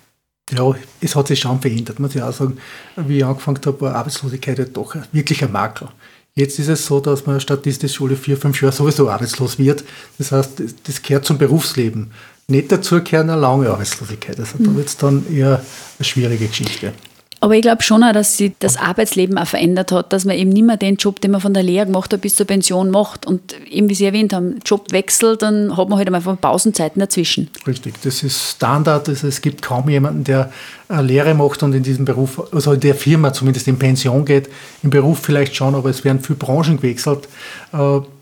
ja, 0.51 0.75
es 1.01 1.15
hat 1.15 1.29
sich 1.29 1.41
schon 1.41 1.61
verändert, 1.61 2.01
muss 2.01 2.15
ich 2.15 2.23
auch 2.23 2.33
sagen. 2.33 2.57
Wie 2.97 3.19
ich 3.19 3.25
angefangen 3.25 3.61
habe, 3.67 3.81
war 3.83 3.95
Arbeitslosigkeit 3.95 4.59
ja 4.59 4.65
doch 4.65 4.97
wirklich 5.13 5.45
ein 5.45 5.53
Makel. 5.53 5.89
Jetzt 6.35 6.59
ist 6.59 6.69
es 6.69 6.87
so, 6.87 7.01
dass 7.01 7.27
man 7.27 7.41
statistisch 7.41 8.01
alle 8.01 8.17
vier, 8.17 8.37
fünf 8.37 8.63
Jahre 8.63 8.75
sowieso 8.75 9.11
arbeitslos 9.11 9.59
wird. 9.59 9.85
Das 10.17 10.33
heißt, 10.33 10.63
das 10.85 11.03
gehört 11.03 11.27
zum 11.27 11.37
Berufsleben 11.37 12.13
nicht 12.51 12.73
dazu 12.73 13.03
gehören 13.03 13.29
eine 13.31 13.41
lange 13.41 13.69
Arbeitslosigkeit. 13.69 14.39
Also 14.41 14.57
da 14.59 14.75
wird 14.75 14.89
es 14.89 14.97
dann 14.97 15.25
eher 15.31 15.61
eine 15.99 16.05
schwierige 16.05 16.47
Geschichte. 16.47 16.93
Aber 17.41 17.55
ich 17.55 17.63
glaube 17.63 17.83
schon 17.83 18.03
auch, 18.03 18.13
dass 18.13 18.37
sich 18.37 18.53
das 18.59 18.77
Arbeitsleben 18.77 19.39
auch 19.39 19.47
verändert 19.47 19.93
hat, 19.93 20.13
dass 20.13 20.25
man 20.25 20.37
eben 20.37 20.51
nicht 20.51 20.65
mehr 20.65 20.77
den 20.77 20.97
Job, 20.97 21.21
den 21.21 21.31
man 21.31 21.41
von 21.41 21.55
der 21.55 21.63
Lehre 21.63 21.87
gemacht 21.87 22.13
hat, 22.13 22.21
bis 22.21 22.35
zur 22.35 22.47
Pension 22.47 22.91
macht. 22.91 23.27
Und 23.27 23.55
eben, 23.71 23.89
wie 23.89 23.95
Sie 23.95 24.07
erwähnt 24.07 24.33
haben, 24.33 24.59
Job 24.65 24.91
wechselt, 24.91 25.43
dann 25.43 25.77
hat 25.77 25.89
man 25.89 25.99
halt 25.99 26.13
einfach 26.13 26.41
Pausenzeiten 26.41 26.99
dazwischen. 26.99 27.49
Richtig, 27.67 27.95
das 28.03 28.25
ist 28.25 28.57
Standard. 28.57 29.09
Also 29.09 29.29
es 29.29 29.41
gibt 29.41 29.63
kaum 29.63 29.89
jemanden, 29.89 30.25
der 30.25 30.51
eine 30.89 31.03
Lehre 31.03 31.35
macht 31.35 31.63
und 31.63 31.75
in 31.75 31.85
diesem 31.85 32.07
Beruf, 32.07 32.43
also 32.53 32.73
in 32.73 32.81
der 32.81 32.97
Firma 32.97 33.33
zumindest 33.33 33.69
in 33.69 33.79
Pension 33.79 34.25
geht. 34.25 34.49
Im 34.83 34.91
Beruf 34.91 35.21
vielleicht 35.21 35.55
schon, 35.55 35.77
aber 35.77 35.91
es 35.91 36.05
werden 36.05 36.21
viele 36.21 36.39
Branchen 36.39 36.79
gewechselt. 36.79 37.29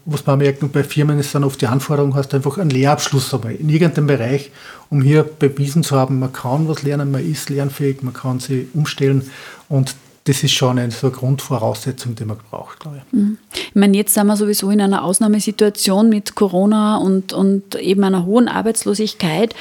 Was 0.09 0.25
man 0.25 0.39
merkt, 0.39 0.73
bei 0.73 0.85
Firmen 0.85 1.19
ist 1.19 1.35
dann 1.35 1.45
oft 1.45 1.61
die 1.61 1.67
Anforderung, 1.67 2.15
hast 2.15 2.33
einfach 2.33 2.59
einen 2.59 2.71
Lehrabschluss 2.71 3.31
dabei, 3.31 3.55
in 3.55 3.69
irgendeinem 3.69 4.07
Bereich, 4.07 4.53
um 4.89 5.03
hier 5.03 5.25
bewiesen 5.25 5.83
zu 5.83 5.97
haben, 5.97 6.21
man 6.21 6.33
kann 6.33 6.69
was 6.69 6.83
lernen, 6.83 7.11
man 7.11 7.29
ist 7.29 7.51
lernfähig, 7.51 8.03
man 8.03 8.15
kann 8.15 8.39
sie 8.39 8.69
umstellen 8.73 9.29
und 9.69 9.97
das 10.27 10.43
ist 10.43 10.53
schon 10.53 10.79
eine, 10.79 10.91
so 10.91 11.11
Grundvoraussetzung, 11.11 12.17
die 12.17 12.25
man 12.25 12.37
braucht, 12.51 12.81
glaube 12.81 12.99
ich. 12.99 13.13
Mhm. 13.13 13.39
Ich 13.53 13.75
meine, 13.75 13.97
jetzt 13.97 14.15
sind 14.15 14.27
wir 14.27 14.37
sowieso 14.37 14.71
in 14.71 14.81
einer 14.81 15.05
Ausnahmesituation 15.05 16.09
mit 16.09 16.35
Corona 16.35 16.97
und, 16.97 17.33
und 17.33 17.77
eben 17.77 18.03
einer 18.03 18.27
hohen 18.27 18.49
Arbeitslosigkeit. 18.49 19.55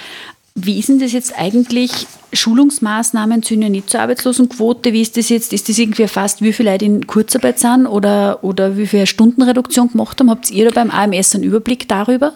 Wie 0.57 0.79
ist 0.79 0.87
denn 0.87 0.99
das 0.99 1.11
jetzt 1.11 1.37
eigentlich? 1.37 2.07
Schulungsmaßnahmen 2.31 3.43
sind 3.43 3.61
ja 3.61 3.67
nicht 3.67 3.89
zur 3.89 3.99
Arbeitslosenquote. 3.99 4.93
Wie 4.93 5.01
ist 5.01 5.17
das 5.17 5.27
jetzt? 5.27 5.51
Ist 5.51 5.67
das 5.67 5.77
irgendwie 5.77 6.03
erfasst, 6.03 6.41
wie 6.41 6.53
viele 6.53 6.71
Leute 6.71 6.85
in 6.85 7.05
Kurzarbeit 7.05 7.59
sind 7.59 7.87
oder, 7.87 8.41
oder 8.41 8.77
wie 8.77 8.87
viele 8.87 9.05
Stundenreduktion 9.05 9.91
gemacht 9.91 10.17
haben? 10.19 10.29
Habt 10.29 10.49
ihr 10.49 10.71
da 10.71 10.71
beim 10.71 10.91
AMS 10.91 11.35
einen 11.35 11.43
Überblick 11.43 11.89
darüber? 11.89 12.33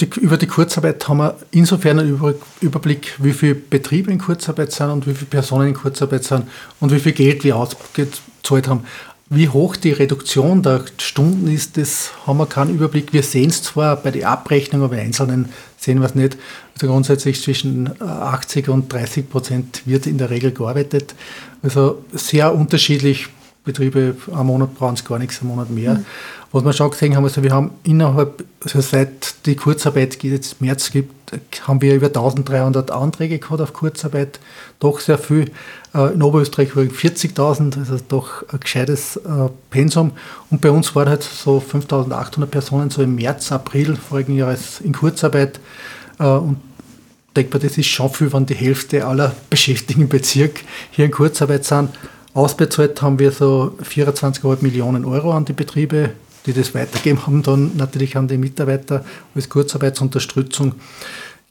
Die, 0.00 0.08
über 0.20 0.36
die 0.36 0.46
Kurzarbeit 0.46 1.08
haben 1.08 1.18
wir 1.18 1.36
insofern 1.50 1.98
einen 2.00 2.20
Überblick, 2.60 3.14
wie 3.18 3.32
viele 3.32 3.54
Betriebe 3.54 4.10
in 4.10 4.18
Kurzarbeit 4.18 4.72
sind 4.72 4.90
und 4.90 5.06
wie 5.06 5.14
viele 5.14 5.30
Personen 5.30 5.68
in 5.68 5.74
Kurzarbeit 5.74 6.24
sind 6.24 6.46
und 6.80 6.92
wie 6.92 6.98
viel 6.98 7.12
Geld 7.12 7.42
wir 7.42 7.56
ausgezahlt 7.56 8.68
haben. 8.68 8.84
Wie 9.30 9.48
hoch 9.48 9.76
die 9.76 9.92
Reduktion 9.92 10.62
der 10.62 10.84
Stunden 10.98 11.48
ist, 11.48 11.78
das 11.78 12.12
haben 12.26 12.38
wir 12.38 12.46
keinen 12.46 12.74
Überblick. 12.74 13.12
Wir 13.14 13.22
sehen 13.22 13.48
es 13.48 13.62
zwar 13.62 13.96
bei 13.96 14.10
der 14.10 14.28
Abrechnung, 14.28 14.82
aber 14.82 14.96
Einzelnen 14.96 15.48
sehen 15.78 16.00
wir 16.00 16.06
es 16.06 16.14
nicht. 16.14 16.36
Also 16.74 16.88
grundsätzlich 16.88 17.40
zwischen 17.40 17.90
80 18.02 18.68
und 18.68 18.92
30 18.92 19.30
Prozent 19.30 19.82
wird 19.86 20.06
in 20.06 20.18
der 20.18 20.28
Regel 20.28 20.52
gearbeitet. 20.52 21.14
Also 21.62 22.04
sehr 22.12 22.54
unterschiedlich. 22.54 23.28
Betriebe, 23.64 24.14
einen 24.30 24.46
Monat 24.46 24.74
brauchen 24.74 24.94
es 24.94 25.04
gar 25.06 25.18
nichts, 25.18 25.40
einen 25.40 25.48
Monat 25.48 25.70
mehr. 25.70 25.94
Mhm. 25.94 26.04
Was 26.52 26.64
wir 26.64 26.72
schon 26.74 26.90
gesehen 26.90 27.16
haben, 27.16 27.24
also 27.24 27.42
wir 27.42 27.50
haben 27.50 27.70
innerhalb, 27.82 28.44
also 28.62 28.82
seit 28.82 29.46
die 29.46 29.56
Kurzarbeit 29.56 30.22
jetzt 30.22 30.60
März 30.60 30.90
gibt, 30.90 31.23
haben 31.66 31.80
wir 31.80 31.94
über 31.94 32.06
1300 32.06 32.90
Anträge 32.90 33.38
gehabt 33.38 33.60
auf 33.60 33.72
Kurzarbeit, 33.72 34.40
doch 34.78 35.00
sehr 35.00 35.18
viel. 35.18 35.50
Äh, 35.94 36.14
in 36.14 36.22
Oberösterreich 36.22 36.76
waren 36.76 36.90
40.000, 36.90 37.78
also 37.78 37.98
doch 38.08 38.44
ein 38.52 38.60
gescheites 38.60 39.16
äh, 39.16 39.48
Pensum. 39.70 40.12
Und 40.50 40.60
bei 40.60 40.70
uns 40.70 40.94
waren 40.94 41.08
halt 41.08 41.22
so 41.22 41.60
5800 41.60 42.50
Personen 42.50 42.90
so 42.90 43.02
im 43.02 43.14
März, 43.14 43.52
April 43.52 43.96
vorigen 43.96 44.36
Jahres 44.36 44.80
in 44.80 44.92
Kurzarbeit. 44.92 45.60
Äh, 46.18 46.24
und 46.24 46.58
denke 47.36 47.58
das 47.58 47.76
ist 47.78 47.86
schon 47.86 48.10
viel, 48.10 48.32
wenn 48.32 48.46
die 48.46 48.54
Hälfte 48.54 49.06
aller 49.06 49.34
Beschäftigten 49.50 50.02
im 50.02 50.08
Bezirk 50.08 50.60
hier 50.90 51.04
in 51.04 51.10
Kurzarbeit 51.10 51.64
sind. 51.64 51.90
Ausbezahlt 52.32 53.00
haben 53.00 53.18
wir 53.18 53.30
so 53.30 53.76
24,5 53.82 54.58
Millionen 54.62 55.04
Euro 55.04 55.32
an 55.32 55.44
die 55.44 55.52
Betriebe 55.52 56.10
die 56.46 56.52
das 56.52 56.74
weitergeben 56.74 57.26
haben, 57.26 57.42
dann 57.42 57.76
natürlich 57.76 58.16
an 58.16 58.28
die 58.28 58.38
Mitarbeiter 58.38 59.04
als 59.34 59.48
Kurzarbeitsunterstützung. 59.48 60.74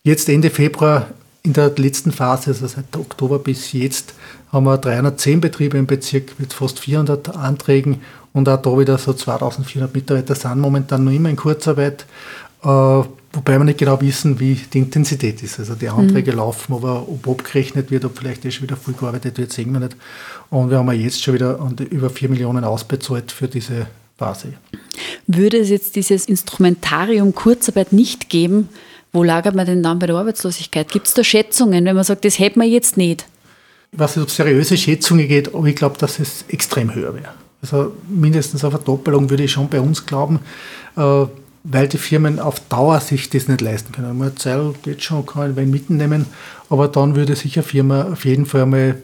Jetzt 0.03 0.29
Ende 0.29 0.49
Februar 0.49 1.07
in 1.43 1.53
der 1.53 1.71
letzten 1.75 2.11
Phase, 2.11 2.51
also 2.51 2.67
seit 2.67 2.95
Oktober 2.95 3.39
bis 3.39 3.73
jetzt, 3.73 4.13
haben 4.51 4.65
wir 4.65 4.77
310 4.77 5.41
Betriebe 5.41 5.77
im 5.77 5.87
Bezirk 5.87 6.39
mit 6.39 6.53
fast 6.53 6.79
400 6.79 7.35
Anträgen 7.35 8.01
und 8.33 8.47
auch 8.47 8.61
da 8.61 8.77
wieder 8.77 8.97
so 8.97 9.13
2400 9.13 9.93
Mitarbeiter 9.93 10.35
sind 10.35 10.59
momentan 10.59 11.03
noch 11.03 11.11
immer 11.11 11.29
in 11.29 11.35
Kurzarbeit, 11.35 12.05
äh, 12.63 12.67
wobei 12.67 13.57
wir 13.57 13.63
nicht 13.63 13.79
genau 13.79 13.99
wissen, 13.99 14.39
wie 14.39 14.55
die 14.55 14.79
Intensität 14.79 15.41
ist. 15.43 15.59
Also 15.59 15.75
die 15.75 15.89
Anträge 15.89 16.31
mhm. 16.31 16.37
laufen, 16.37 16.73
aber 16.73 17.07
ob 17.07 17.27
abgerechnet 17.27 17.91
wird, 17.91 18.05
ob 18.05 18.17
vielleicht 18.17 18.51
schon 18.53 18.63
wieder 18.63 18.77
viel 18.77 18.93
gearbeitet 18.93 19.37
wird, 19.37 19.51
sehen 19.51 19.71
wir 19.73 19.79
nicht. 19.79 19.95
Und 20.49 20.69
wir 20.69 20.77
haben 20.77 20.87
ja 20.87 20.93
jetzt 20.93 21.21
schon 21.21 21.33
wieder 21.33 21.59
über 21.89 22.09
4 22.09 22.29
Millionen 22.29 22.63
ausbezahlt 22.63 23.31
für 23.31 23.47
diese 23.47 23.87
Phase. 24.17 24.53
Würde 25.27 25.57
es 25.57 25.69
jetzt 25.69 25.95
dieses 25.95 26.25
Instrumentarium 26.25 27.33
Kurzarbeit 27.33 27.93
nicht 27.93 28.29
geben, 28.29 28.69
wo 29.11 29.23
lagert 29.23 29.55
man 29.55 29.65
denn 29.65 29.83
dann 29.83 29.99
bei 29.99 30.07
der 30.07 30.15
Arbeitslosigkeit? 30.15 30.91
Gibt 30.91 31.07
es 31.07 31.13
da 31.13 31.23
Schätzungen, 31.23 31.85
wenn 31.85 31.95
man 31.95 32.03
sagt, 32.03 32.25
das 32.25 32.39
hätte 32.39 32.59
man 32.59 32.67
jetzt 32.67 32.97
nicht? 32.97 33.25
Ich 33.91 33.99
weiß 33.99 34.15
nicht, 34.15 34.23
ob 34.23 34.29
es 34.29 34.35
seriöse 34.35 34.75
Schätzungen 34.75 35.27
geht, 35.27 35.53
aber 35.53 35.67
ich 35.67 35.75
glaube, 35.75 35.97
dass 35.99 36.19
es 36.19 36.45
extrem 36.47 36.93
höher 36.95 37.13
wäre. 37.13 37.33
Also 37.61 37.93
mindestens 38.09 38.65
auf 38.65 38.73
eine 38.73 38.83
Doppelung 38.83 39.29
würde 39.29 39.43
ich 39.43 39.51
schon 39.51 39.69
bei 39.69 39.79
uns 39.79 40.05
glauben, 40.05 40.39
äh, 40.97 41.25
weil 41.63 41.87
die 41.87 41.97
Firmen 41.97 42.39
auf 42.39 42.59
Dauer 42.67 42.99
sich 42.99 43.29
das 43.29 43.47
nicht 43.47 43.61
leisten 43.61 43.93
können. 43.93 44.19
Eine 44.21 44.35
Zeit 44.35 44.83
geht 44.83 45.03
schon, 45.03 45.25
kann 45.25 45.53
man 45.53 45.69
mitnehmen, 45.69 46.25
aber 46.69 46.87
dann 46.87 47.15
würde 47.15 47.35
sich 47.35 47.55
eine 47.55 47.63
Firma 47.63 48.11
auf 48.11 48.25
jeden 48.25 48.45
Fall 48.45 48.63
einmal 48.63 48.95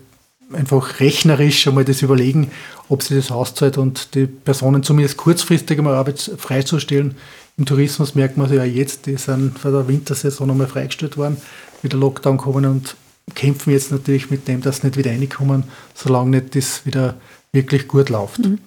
einfach 0.53 0.99
rechnerisch 0.99 1.67
einmal 1.67 1.85
das 1.85 2.01
überlegen, 2.01 2.51
ob 2.88 3.03
sie 3.03 3.15
das 3.15 3.31
auszahlt 3.31 3.77
und 3.77 4.15
die 4.15 4.25
Personen 4.25 4.83
zumindest 4.83 5.17
kurzfristig 5.17 5.77
einmal 5.77 5.95
Arbeit 5.95 6.31
freizustellen. 6.38 7.15
Im 7.57 7.65
Tourismus 7.65 8.15
merkt 8.15 8.38
man 8.38 8.51
ja 8.53 8.63
jetzt, 8.63 9.05
die 9.05 9.17
sind 9.17 9.59
vor 9.59 9.71
der 9.71 9.88
Wintersaison 9.88 10.49
einmal 10.49 10.67
freigestellt 10.67 11.17
worden, 11.17 11.38
wie 11.81 11.89
der 11.89 11.99
Lockdown 11.99 12.38
kommen 12.38 12.65
und 12.65 12.95
kämpfen 13.35 13.71
jetzt 13.71 13.91
natürlich 13.91 14.31
mit 14.31 14.47
dem, 14.47 14.62
dass 14.62 14.77
sie 14.77 14.88
nicht 14.88 14.97
wieder 14.97 15.12
reinkommen, 15.12 15.65
solange 15.93 16.31
nicht 16.31 16.55
das 16.55 16.85
wieder 16.85 17.15
wirklich 17.51 17.88
gut 17.88 18.09
läuft. 18.09 18.39
Mhm. 18.39 18.59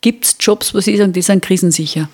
Gibt 0.00 0.24
es 0.24 0.36
Jobs, 0.40 0.74
wo 0.74 0.80
Sie 0.80 0.96
sagen, 0.96 1.12
die 1.12 1.22
sind 1.22 1.44
krisensicher? 1.44 2.08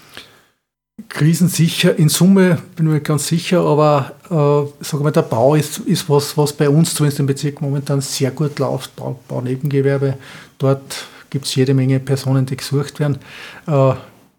Krisensicher, 1.09 1.97
in 1.97 2.09
Summe 2.09 2.59
bin 2.75 2.87
ich 2.87 2.93
mir 2.93 3.01
ganz 3.01 3.29
sicher, 3.29 3.61
aber 3.61 4.13
äh, 4.31 4.85
sag 4.85 5.01
mal, 5.01 5.13
der 5.13 5.23
Bau 5.23 5.55
ist, 5.55 5.79
ist 5.79 6.09
was, 6.11 6.37
was 6.37 6.53
bei 6.53 6.69
uns 6.69 6.95
zumindest 6.95 7.21
im 7.21 7.27
Bezirk 7.27 7.61
momentan 7.61 8.01
sehr 8.01 8.33
gut 8.33 8.59
läuft. 8.59 8.97
Bau, 8.97 9.19
Baunebengewerbe, 9.29 10.15
dort 10.59 11.07
gibt 11.31 11.47
es 11.47 11.55
jede 11.55 11.73
Menge 11.73 12.01
Personen, 12.01 12.47
die 12.47 12.57
gesucht 12.57 12.99
werden. 12.99 13.19
Äh, 13.67 13.93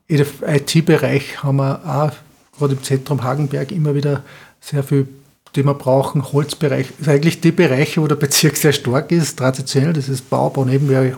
Im 0.08 0.26
IT-Bereich 0.46 1.42
haben 1.44 1.58
wir 1.58 1.82
auch 1.86 2.12
gerade 2.58 2.74
im 2.74 2.84
Zentrum 2.84 3.24
Hagenberg 3.24 3.72
immer 3.72 3.96
wieder 3.96 4.24
sehr 4.60 4.84
viel 4.84 5.08
die 5.56 5.64
wir 5.64 5.74
brauchen. 5.74 6.32
Holzbereich 6.32 6.88
ist 7.00 7.10
eigentlich 7.10 7.42
die 7.42 7.52
Bereiche, 7.52 8.02
wo 8.02 8.08
der 8.08 8.16
Bezirk 8.16 8.58
sehr 8.58 8.74
stark 8.74 9.12
ist, 9.12 9.38
traditionell. 9.38 9.94
Das 9.94 10.10
ist 10.10 10.30
Bau, 10.30 10.50
Bau 10.50 10.66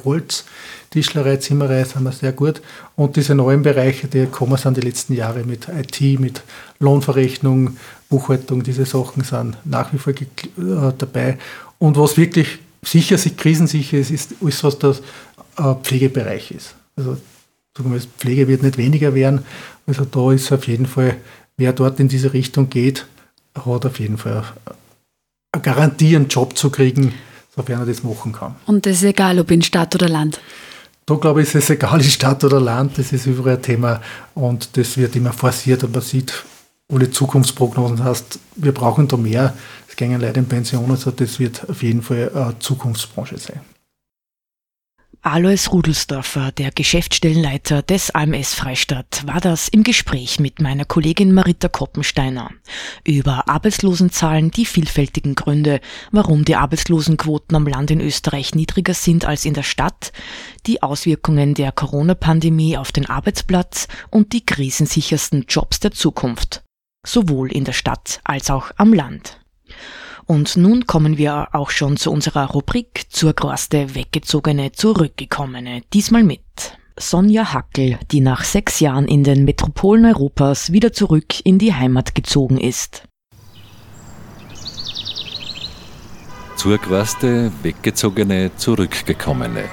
Holz, 0.06 0.46
Tischlerei, 0.90 1.38
Zimmerei 1.38 1.84
sind 1.84 2.04
wir 2.04 2.12
sehr 2.12 2.32
gut. 2.32 2.62
Und 2.96 3.16
diese 3.16 3.36
neuen 3.36 3.62
Bereiche, 3.62 4.08
die 4.08 4.26
kommen 4.26 4.58
sind 4.58 4.78
die 4.78 4.82
letzten 4.82 5.14
Jahre 5.14 5.44
mit 5.44 5.68
IT, 5.68 6.20
mit 6.20 6.42
Lohnverrechnung, 6.80 7.78
Buchhaltung, 8.10 8.64
diese 8.64 8.86
Sachen 8.86 9.24
sind 9.24 9.58
nach 9.66 9.94
wie 9.94 9.98
vor 9.98 10.14
äh, 10.14 10.94
dabei. 10.98 11.38
Und 11.80 11.98
was 11.98 12.18
wirklich 12.18 12.60
sicher, 12.82 13.18
krisensicher 13.38 13.98
ist, 13.98 14.12
ist 14.12 14.36
alles, 14.42 14.64
was 14.64 14.80
der 14.80 14.96
äh, 15.58 15.76
Pflegebereich 15.82 16.52
ist. 16.52 16.76
Also 16.96 17.18
Pflege 18.18 18.48
wird 18.48 18.64
nicht 18.64 18.78
weniger 18.78 19.16
werden. 19.16 19.46
Also 19.88 20.06
da 20.06 20.32
ist 20.32 20.52
auf 20.52 20.68
jeden 20.68 20.86
Fall, 20.86 21.18
wer 21.58 21.74
dort 21.74 22.00
in 22.00 22.08
diese 22.08 22.34
Richtung 22.34 22.70
geht, 22.70 23.06
hat 23.56 23.86
auf 23.86 24.00
jeden 24.00 24.18
Fall 24.18 24.44
eine 25.52 25.62
Garantie, 25.62 26.16
einen 26.16 26.28
Job 26.28 26.58
zu 26.58 26.70
kriegen, 26.70 27.14
sofern 27.56 27.82
er 27.82 27.86
das 27.86 28.04
machen 28.04 28.32
kann. 28.32 28.56
Und 28.66 28.86
das 28.86 28.98
ist 28.98 29.04
egal, 29.04 29.40
ob 29.40 29.52
in 29.52 29.62
Stadt 29.62 29.96
oder 29.96 30.10
Land? 30.10 30.40
Da 31.06 31.16
glaube 31.16 31.42
ich, 31.42 31.48
ist 31.48 31.56
es 31.56 31.70
egal, 31.72 32.00
in 32.00 32.10
Stadt 32.10 32.44
oder 32.44 32.60
Land, 32.60 32.98
das 32.98 33.12
ist 33.12 33.26
überall 33.26 33.58
ein 33.58 33.62
Thema 33.62 34.02
und 34.34 34.78
das 34.78 34.98
wird 34.98 35.16
immer 35.16 35.34
forciert 35.34 35.84
und 35.84 35.94
man 35.94 36.02
sieht, 36.02 36.44
alle 36.92 37.10
Zukunftsprognosen 37.10 38.04
heißt, 38.04 38.40
wir 38.58 38.74
brauchen 38.74 39.08
da 39.08 39.18
mehr, 39.18 39.54
es 39.88 39.96
gehen 39.96 40.20
Leute 40.20 40.40
in 40.40 40.48
Pension, 40.48 40.90
also 40.92 41.12
das 41.12 41.40
wird 41.40 41.70
auf 41.70 41.84
jeden 41.84 42.02
Fall 42.02 42.32
eine 42.34 42.60
Zukunftsbranche 42.60 43.38
sein. 43.38 43.62
Alois 45.24 45.70
Rudelsdorfer, 45.72 46.52
der 46.52 46.72
Geschäftsstellenleiter 46.72 47.84
des 47.84 48.10
AMS 48.10 48.56
Freistadt, 48.56 49.22
war 49.28 49.40
das 49.40 49.68
im 49.68 49.84
Gespräch 49.84 50.40
mit 50.40 50.60
meiner 50.60 50.84
Kollegin 50.84 51.32
Marita 51.32 51.68
Koppensteiner 51.68 52.50
über 53.06 53.48
Arbeitslosenzahlen, 53.48 54.50
die 54.50 54.66
vielfältigen 54.66 55.36
Gründe, 55.36 55.80
warum 56.12 56.44
die 56.44 56.56
Arbeitslosenquoten 56.56 57.56
am 57.56 57.68
Land 57.68 57.92
in 57.92 58.02
Österreich 58.02 58.56
niedriger 58.56 58.96
sind 58.96 59.24
als 59.24 59.46
in 59.46 59.54
der 59.54 59.62
Stadt, 59.62 60.12
die 60.66 60.82
Auswirkungen 60.82 61.54
der 61.54 61.72
Corona-Pandemie 61.72 62.76
auf 62.76 62.92
den 62.92 63.08
Arbeitsplatz 63.08 63.88
und 64.10 64.34
die 64.34 64.44
krisensichersten 64.44 65.46
Jobs 65.48 65.80
der 65.80 65.92
Zukunft, 65.92 66.64
sowohl 67.06 67.52
in 67.52 67.64
der 67.64 67.74
Stadt 67.74 68.22
als 68.24 68.50
auch 68.50 68.72
am 68.76 68.92
Land. 68.92 69.40
Und 70.26 70.56
nun 70.56 70.86
kommen 70.86 71.18
wir 71.18 71.50
auch 71.54 71.70
schon 71.70 71.98
zu 71.98 72.12
unserer 72.12 72.50
Rubrik 72.52 73.06
zur 73.10 73.34
Kruste 73.34 73.96
Weggezogene, 73.96 74.72
Zurückgekommene. 74.72 75.82
Diesmal 75.94 76.24
mit 76.24 76.42
Sonja 76.98 77.54
Hackel, 77.54 77.98
die 78.12 78.22
nach 78.22 78.44
sechs 78.44 78.80
Jahren 78.80 79.08
in 79.08 79.24
den 79.24 79.44
Metropolen 79.46 80.06
Europas 80.06 80.72
wieder 80.72 80.94
zurück 80.94 81.46
in 81.46 81.58
die 81.58 81.74
Heimat 81.74 82.16
gezogen 82.16 82.58
ist. 82.58 83.04
Zur 86.56 86.78
Kruste 86.78 87.52
Weggezogene, 87.64 88.52
Zurückgekommene. 88.56 89.64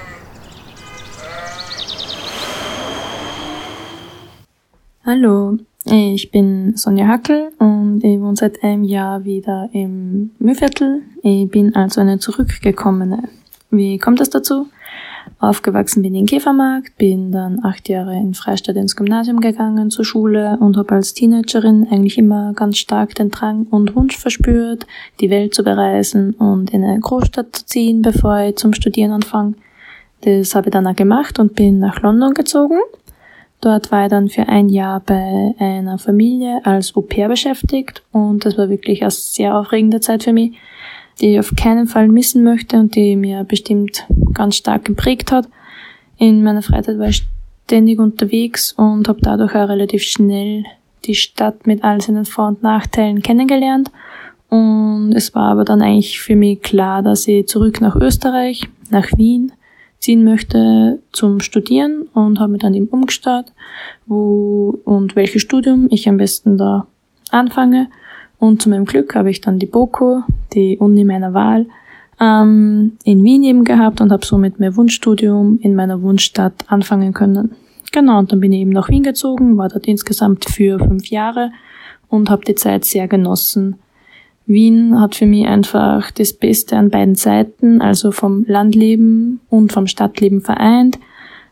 Hallo, 5.04 5.58
ich 5.90 6.30
bin 6.30 6.76
Sonja 6.76 7.06
Hackel 7.06 7.50
und 7.58 8.02
ich 8.02 8.20
wohne 8.20 8.36
seit 8.36 8.62
einem 8.62 8.84
Jahr 8.84 9.24
wieder 9.24 9.68
im 9.72 10.30
Mühlviertel. 10.38 11.02
Ich 11.22 11.48
bin 11.50 11.74
also 11.74 12.00
eine 12.00 12.18
zurückgekommene. 12.18 13.22
Wie 13.70 13.98
kommt 13.98 14.20
es 14.20 14.30
dazu? 14.30 14.66
Aufgewachsen 15.40 16.02
bin 16.02 16.14
ich 16.14 16.20
in 16.20 16.26
Käfermarkt, 16.26 16.96
bin 16.96 17.32
dann 17.32 17.64
acht 17.64 17.88
Jahre 17.88 18.14
in 18.14 18.34
Freistadt 18.34 18.76
ins 18.76 18.96
Gymnasium 18.96 19.40
gegangen, 19.40 19.90
zur 19.90 20.04
Schule 20.04 20.56
und 20.60 20.76
habe 20.76 20.94
als 20.94 21.14
Teenagerin 21.14 21.86
eigentlich 21.90 22.18
immer 22.18 22.54
ganz 22.54 22.78
stark 22.78 23.14
den 23.14 23.30
Drang 23.30 23.66
und 23.70 23.94
Wunsch 23.94 24.16
verspürt, 24.16 24.86
die 25.20 25.30
Welt 25.30 25.54
zu 25.54 25.62
bereisen 25.62 26.32
und 26.32 26.70
in 26.70 26.82
eine 26.82 26.98
Großstadt 26.98 27.54
zu 27.54 27.66
ziehen, 27.66 28.02
bevor 28.02 28.40
ich 28.40 28.56
zum 28.56 28.72
Studieren 28.72 29.12
anfange. 29.12 29.54
Das 30.22 30.54
habe 30.54 30.68
ich 30.68 30.72
dann 30.72 30.86
auch 30.86 30.96
gemacht 30.96 31.38
und 31.38 31.54
bin 31.54 31.78
nach 31.78 32.02
London 32.02 32.34
gezogen 32.34 32.78
Dort 33.60 33.90
war 33.90 34.04
ich 34.04 34.10
dann 34.10 34.28
für 34.28 34.48
ein 34.48 34.68
Jahr 34.68 35.00
bei 35.00 35.54
einer 35.58 35.98
Familie 35.98 36.60
als 36.64 36.94
Au 36.94 37.00
pair 37.00 37.28
beschäftigt 37.28 38.02
und 38.12 38.44
das 38.44 38.56
war 38.56 38.68
wirklich 38.68 39.02
eine 39.02 39.10
sehr 39.10 39.56
aufregende 39.56 40.00
Zeit 40.00 40.22
für 40.22 40.32
mich, 40.32 40.52
die 41.20 41.32
ich 41.32 41.40
auf 41.40 41.52
keinen 41.56 41.88
Fall 41.88 42.06
missen 42.06 42.44
möchte 42.44 42.78
und 42.78 42.94
die 42.94 43.16
mir 43.16 43.42
bestimmt 43.42 44.06
ganz 44.32 44.56
stark 44.56 44.84
geprägt 44.84 45.32
hat. 45.32 45.48
In 46.18 46.44
meiner 46.44 46.62
Freizeit 46.62 46.98
war 46.98 47.08
ich 47.08 47.24
ständig 47.64 47.98
unterwegs 47.98 48.72
und 48.72 49.08
habe 49.08 49.20
dadurch 49.22 49.54
auch 49.54 49.68
relativ 49.68 50.02
schnell 50.02 50.64
die 51.04 51.14
Stadt 51.14 51.66
mit 51.66 51.82
all 51.82 52.00
seinen 52.00 52.24
Vor- 52.24 52.48
und 52.48 52.62
Nachteilen 52.62 53.22
kennengelernt. 53.22 53.90
Und 54.48 55.12
es 55.14 55.34
war 55.34 55.50
aber 55.50 55.64
dann 55.64 55.82
eigentlich 55.82 56.20
für 56.20 56.36
mich 56.36 56.62
klar, 56.62 57.02
dass 57.02 57.28
ich 57.28 57.46
zurück 57.48 57.80
nach 57.80 57.96
Österreich, 57.96 58.68
nach 58.90 59.06
Wien, 59.16 59.52
ziehen 59.98 60.24
möchte 60.24 61.00
zum 61.12 61.40
Studieren 61.40 62.02
und 62.14 62.40
habe 62.40 62.52
mich 62.52 62.62
dann 62.62 62.74
eben 62.74 62.86
umgestartet, 62.86 63.52
wo 64.06 64.78
und 64.84 65.16
welches 65.16 65.42
Studium 65.42 65.88
ich 65.90 66.08
am 66.08 66.16
besten 66.16 66.56
da 66.56 66.86
anfange. 67.30 67.88
Und 68.38 68.62
zu 68.62 68.68
meinem 68.68 68.84
Glück 68.84 69.14
habe 69.14 69.30
ich 69.30 69.40
dann 69.40 69.58
die 69.58 69.66
BOKO, 69.66 70.22
die 70.54 70.78
Uni 70.78 71.04
meiner 71.04 71.34
Wahl, 71.34 71.66
ähm, 72.20 72.92
in 73.04 73.22
Wien 73.24 73.42
eben 73.42 73.64
gehabt 73.64 74.00
und 74.00 74.12
habe 74.12 74.24
somit 74.24 74.60
mein 74.60 74.76
Wunschstudium 74.76 75.58
in 75.60 75.74
meiner 75.74 76.02
Wunschstadt 76.02 76.64
anfangen 76.68 77.12
können. 77.12 77.52
Genau, 77.92 78.18
und 78.18 78.30
dann 78.32 78.40
bin 78.40 78.52
ich 78.52 78.60
eben 78.60 78.70
nach 78.70 78.88
Wien 78.88 79.02
gezogen, 79.02 79.56
war 79.56 79.68
dort 79.68 79.86
insgesamt 79.86 80.44
für 80.44 80.78
fünf 80.78 81.06
Jahre 81.08 81.50
und 82.08 82.30
habe 82.30 82.44
die 82.44 82.54
Zeit 82.54 82.84
sehr 82.84 83.08
genossen. 83.08 83.76
Wien 84.48 84.98
hat 84.98 85.14
für 85.14 85.26
mich 85.26 85.46
einfach 85.46 86.10
das 86.10 86.32
Beste 86.32 86.76
an 86.76 86.90
beiden 86.90 87.14
Seiten, 87.14 87.80
also 87.80 88.10
vom 88.10 88.44
Landleben 88.48 89.40
und 89.50 89.72
vom 89.72 89.86
Stadtleben 89.86 90.40
vereint. 90.40 90.98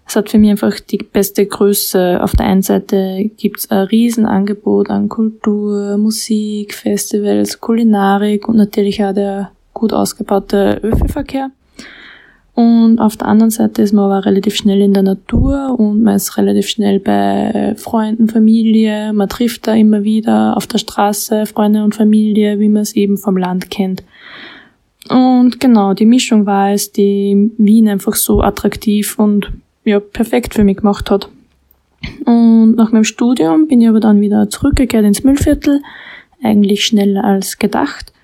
Es 0.08 0.16
hat 0.16 0.30
für 0.30 0.38
mich 0.38 0.50
einfach 0.50 0.78
die 0.80 0.98
beste 0.98 1.44
Größe. 1.46 2.22
Auf 2.22 2.32
der 2.32 2.46
einen 2.46 2.62
Seite 2.62 3.30
gibt's 3.36 3.70
ein 3.70 3.86
Riesenangebot 3.86 4.88
an 4.88 5.08
Kultur, 5.08 5.98
Musik, 5.98 6.74
Festivals, 6.74 7.60
Kulinarik 7.60 8.48
und 8.48 8.56
natürlich 8.56 9.04
auch 9.04 9.12
der 9.12 9.50
gut 9.74 9.92
ausgebaute 9.92 10.80
Öffi-Verkehr. 10.82 11.50
Und 12.56 13.00
auf 13.00 13.18
der 13.18 13.28
anderen 13.28 13.50
Seite 13.50 13.82
ist 13.82 13.92
man 13.92 14.06
aber 14.06 14.24
relativ 14.24 14.56
schnell 14.56 14.80
in 14.80 14.94
der 14.94 15.02
Natur 15.02 15.78
und 15.78 16.02
man 16.02 16.16
ist 16.16 16.38
relativ 16.38 16.66
schnell 16.68 16.98
bei 16.98 17.74
Freunden, 17.76 18.28
Familie. 18.28 19.12
Man 19.12 19.28
trifft 19.28 19.66
da 19.66 19.74
immer 19.74 20.04
wieder 20.04 20.56
auf 20.56 20.66
der 20.66 20.78
Straße 20.78 21.44
Freunde 21.44 21.84
und 21.84 21.94
Familie, 21.94 22.58
wie 22.58 22.70
man 22.70 22.80
es 22.80 22.96
eben 22.96 23.18
vom 23.18 23.36
Land 23.36 23.70
kennt. 23.70 24.04
Und 25.10 25.60
genau, 25.60 25.92
die 25.92 26.06
Mischung 26.06 26.46
war 26.46 26.72
es, 26.72 26.92
die 26.92 27.52
Wien 27.58 27.90
einfach 27.90 28.14
so 28.14 28.40
attraktiv 28.40 29.18
und 29.18 29.52
ja, 29.84 30.00
perfekt 30.00 30.54
für 30.54 30.64
mich 30.64 30.78
gemacht 30.78 31.10
hat. 31.10 31.28
Und 32.24 32.74
nach 32.76 32.90
meinem 32.90 33.04
Studium 33.04 33.68
bin 33.68 33.82
ich 33.82 33.88
aber 33.88 34.00
dann 34.00 34.22
wieder 34.22 34.48
zurückgekehrt 34.48 35.04
ins 35.04 35.24
Müllviertel, 35.24 35.82
eigentlich 36.42 36.86
schneller 36.86 37.22
als 37.22 37.58
gedacht. 37.58 38.14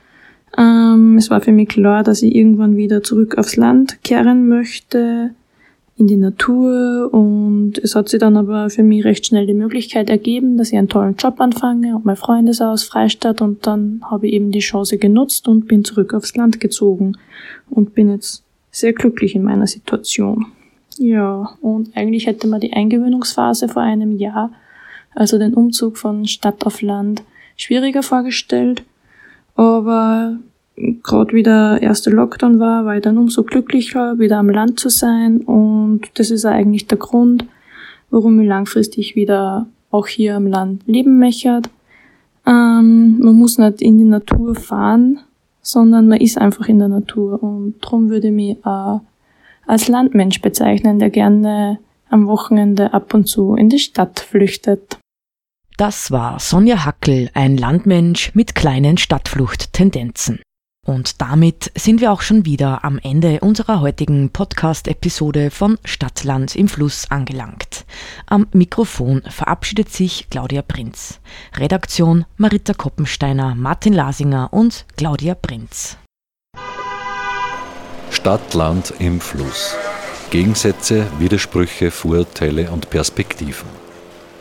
Ähm, 0.59 1.17
es 1.17 1.31
war 1.31 1.41
für 1.41 1.53
mich 1.53 1.69
klar, 1.69 2.03
dass 2.03 2.23
ich 2.23 2.35
irgendwann 2.35 2.77
wieder 2.77 3.03
zurück 3.03 3.39
aufs 3.39 3.57
Land 3.57 4.03
kehren 4.03 4.49
möchte, 4.49 5.31
in 5.97 6.07
die 6.07 6.17
Natur 6.17 7.11
und 7.13 7.79
es 7.79 7.95
hat 7.95 8.09
sich 8.09 8.19
dann 8.19 8.37
aber 8.37 8.71
für 8.71 8.83
mich 8.83 9.05
recht 9.05 9.27
schnell 9.27 9.47
die 9.47 9.55
Möglichkeit 9.55 10.09
ergeben, 10.09 10.57
dass 10.57 10.73
ich 10.73 10.79
einen 10.79 10.89
tollen 10.89 11.17
Job 11.17 11.41
anfange 11.41 11.95
und 11.95 12.05
mein 12.05 12.17
Freund 12.17 12.49
ist 12.49 12.63
aus 12.63 12.83
Freistadt 12.83 13.43
und 13.43 13.67
dann 13.67 14.01
habe 14.11 14.27
ich 14.27 14.33
eben 14.33 14.51
die 14.51 14.61
Chance 14.61 14.99
genutzt 14.99 15.49
und 15.49 15.69
bin 15.69 15.85
zurück 15.85 16.15
aufs 16.15 16.35
Land 16.35 16.61
gezogen 16.61 17.17
und 17.71 17.95
bin 17.95 18.11
jetzt 18.11 18.43
sehr 18.71 18.95
glücklich 18.95 19.35
in 19.35 19.43
meiner 19.43 19.67
Situation. 19.67 20.47
Ja, 20.97 21.55
und 21.61 21.95
eigentlich 21.95 22.27
hätte 22.27 22.47
man 22.49 22.61
die 22.61 22.73
Eingewöhnungsphase 22.73 23.69
vor 23.69 23.83
einem 23.83 24.13
Jahr, 24.13 24.51
also 25.15 25.39
den 25.39 25.55
Umzug 25.55 25.99
von 25.99 26.27
Stadt 26.27 26.65
auf 26.67 26.81
Land, 26.83 27.23
schwieriger 27.57 28.03
vorgestellt. 28.03 28.83
Aber 29.55 30.37
gerade 30.77 31.35
wie 31.35 31.43
der 31.43 31.79
erste 31.81 32.11
Lockdown 32.11 32.59
war, 32.59 32.85
war 32.85 32.97
ich 32.97 33.03
dann 33.03 33.19
umso 33.19 33.43
glücklicher, 33.43 34.19
wieder 34.19 34.39
am 34.39 34.51
Land 34.51 34.81
zu 34.81 34.89
sein. 34.89 35.39
Und 35.39 36.03
das 36.15 36.31
ist 36.31 36.45
eigentlich 36.45 36.87
der 36.87 36.99
Grund, 36.99 37.47
warum 38.11 38.41
ich 38.41 38.49
langfristig 38.49 39.17
wieder 39.17 39.67
auch 39.91 40.07
hier 40.07 40.37
am 40.37 40.47
Land 40.47 40.83
leben 40.87 41.19
möchte. 41.19 41.63
Ähm, 42.47 43.19
man 43.21 43.35
muss 43.35 43.59
nicht 43.59 43.83
in 43.83 43.99
die 43.99 44.05
Natur 44.05 44.55
fahren, 44.55 45.21
sondern 45.61 46.09
man 46.09 46.21
ist 46.21 46.39
einfach 46.39 46.69
in 46.69 46.79
der 46.79 46.89
Natur. 46.89 47.43
Und 47.43 47.77
darum 47.81 48.11
würde 48.11 48.31
mich 48.31 48.57
auch 48.65 49.03
als 49.67 49.89
Landmensch 49.89 50.41
bezeichnen, 50.41 50.99
der 50.99 51.11
gerne 51.11 51.79
am 52.09 52.27
Wochenende 52.27 52.93
ab 52.93 53.15
und 53.15 53.27
zu 53.27 53.55
in 53.55 53.69
die 53.69 53.79
Stadt 53.79 54.21
flüchtet. 54.21 54.99
Das 55.77 56.11
war 56.11 56.39
Sonja 56.39 56.85
Hackel, 56.85 57.31
ein 57.35 57.57
Landmensch 57.57 58.35
mit 58.35 58.55
kleinen 58.55 58.99
Stadtfluchttendenzen. 58.99 60.41
Und 60.85 61.23
damit 61.23 61.71
sind 61.77 62.01
wir 62.01 62.13
auch 62.13 62.23
schon 62.23 62.45
wieder 62.45 62.85
am 62.85 62.99
Ende 62.99 63.41
unserer 63.41 63.81
heutigen 63.81 64.31
Podcast-Episode 64.31 65.51
von 65.51 65.79
Stadtland 65.85 66.57
im 66.57 66.69
Fluss 66.69 67.11
angelangt. 67.11 67.87
Am 68.27 68.49
Mikrofon 68.53 69.23
verabschiedet 69.29 69.91
sich 69.91 70.27
Claudia 70.29 70.63
Prinz. 70.63 71.21
Redaktion 71.57 72.27
Marita 72.37 72.75
Koppensteiner, 72.75 73.55
Martin 73.55 73.93
Lasinger 73.93 74.53
und 74.53 74.85
Claudia 74.97 75.37
Prinz. 75.37 75.97
Stadtland 78.11 78.93
im 78.99 79.21
Fluss. 79.21 79.77
Gegensätze, 80.31 81.07
Widersprüche, 81.19 81.91
Vorurteile 81.91 82.71
und 82.71 82.91
Perspektiven. 82.91 83.82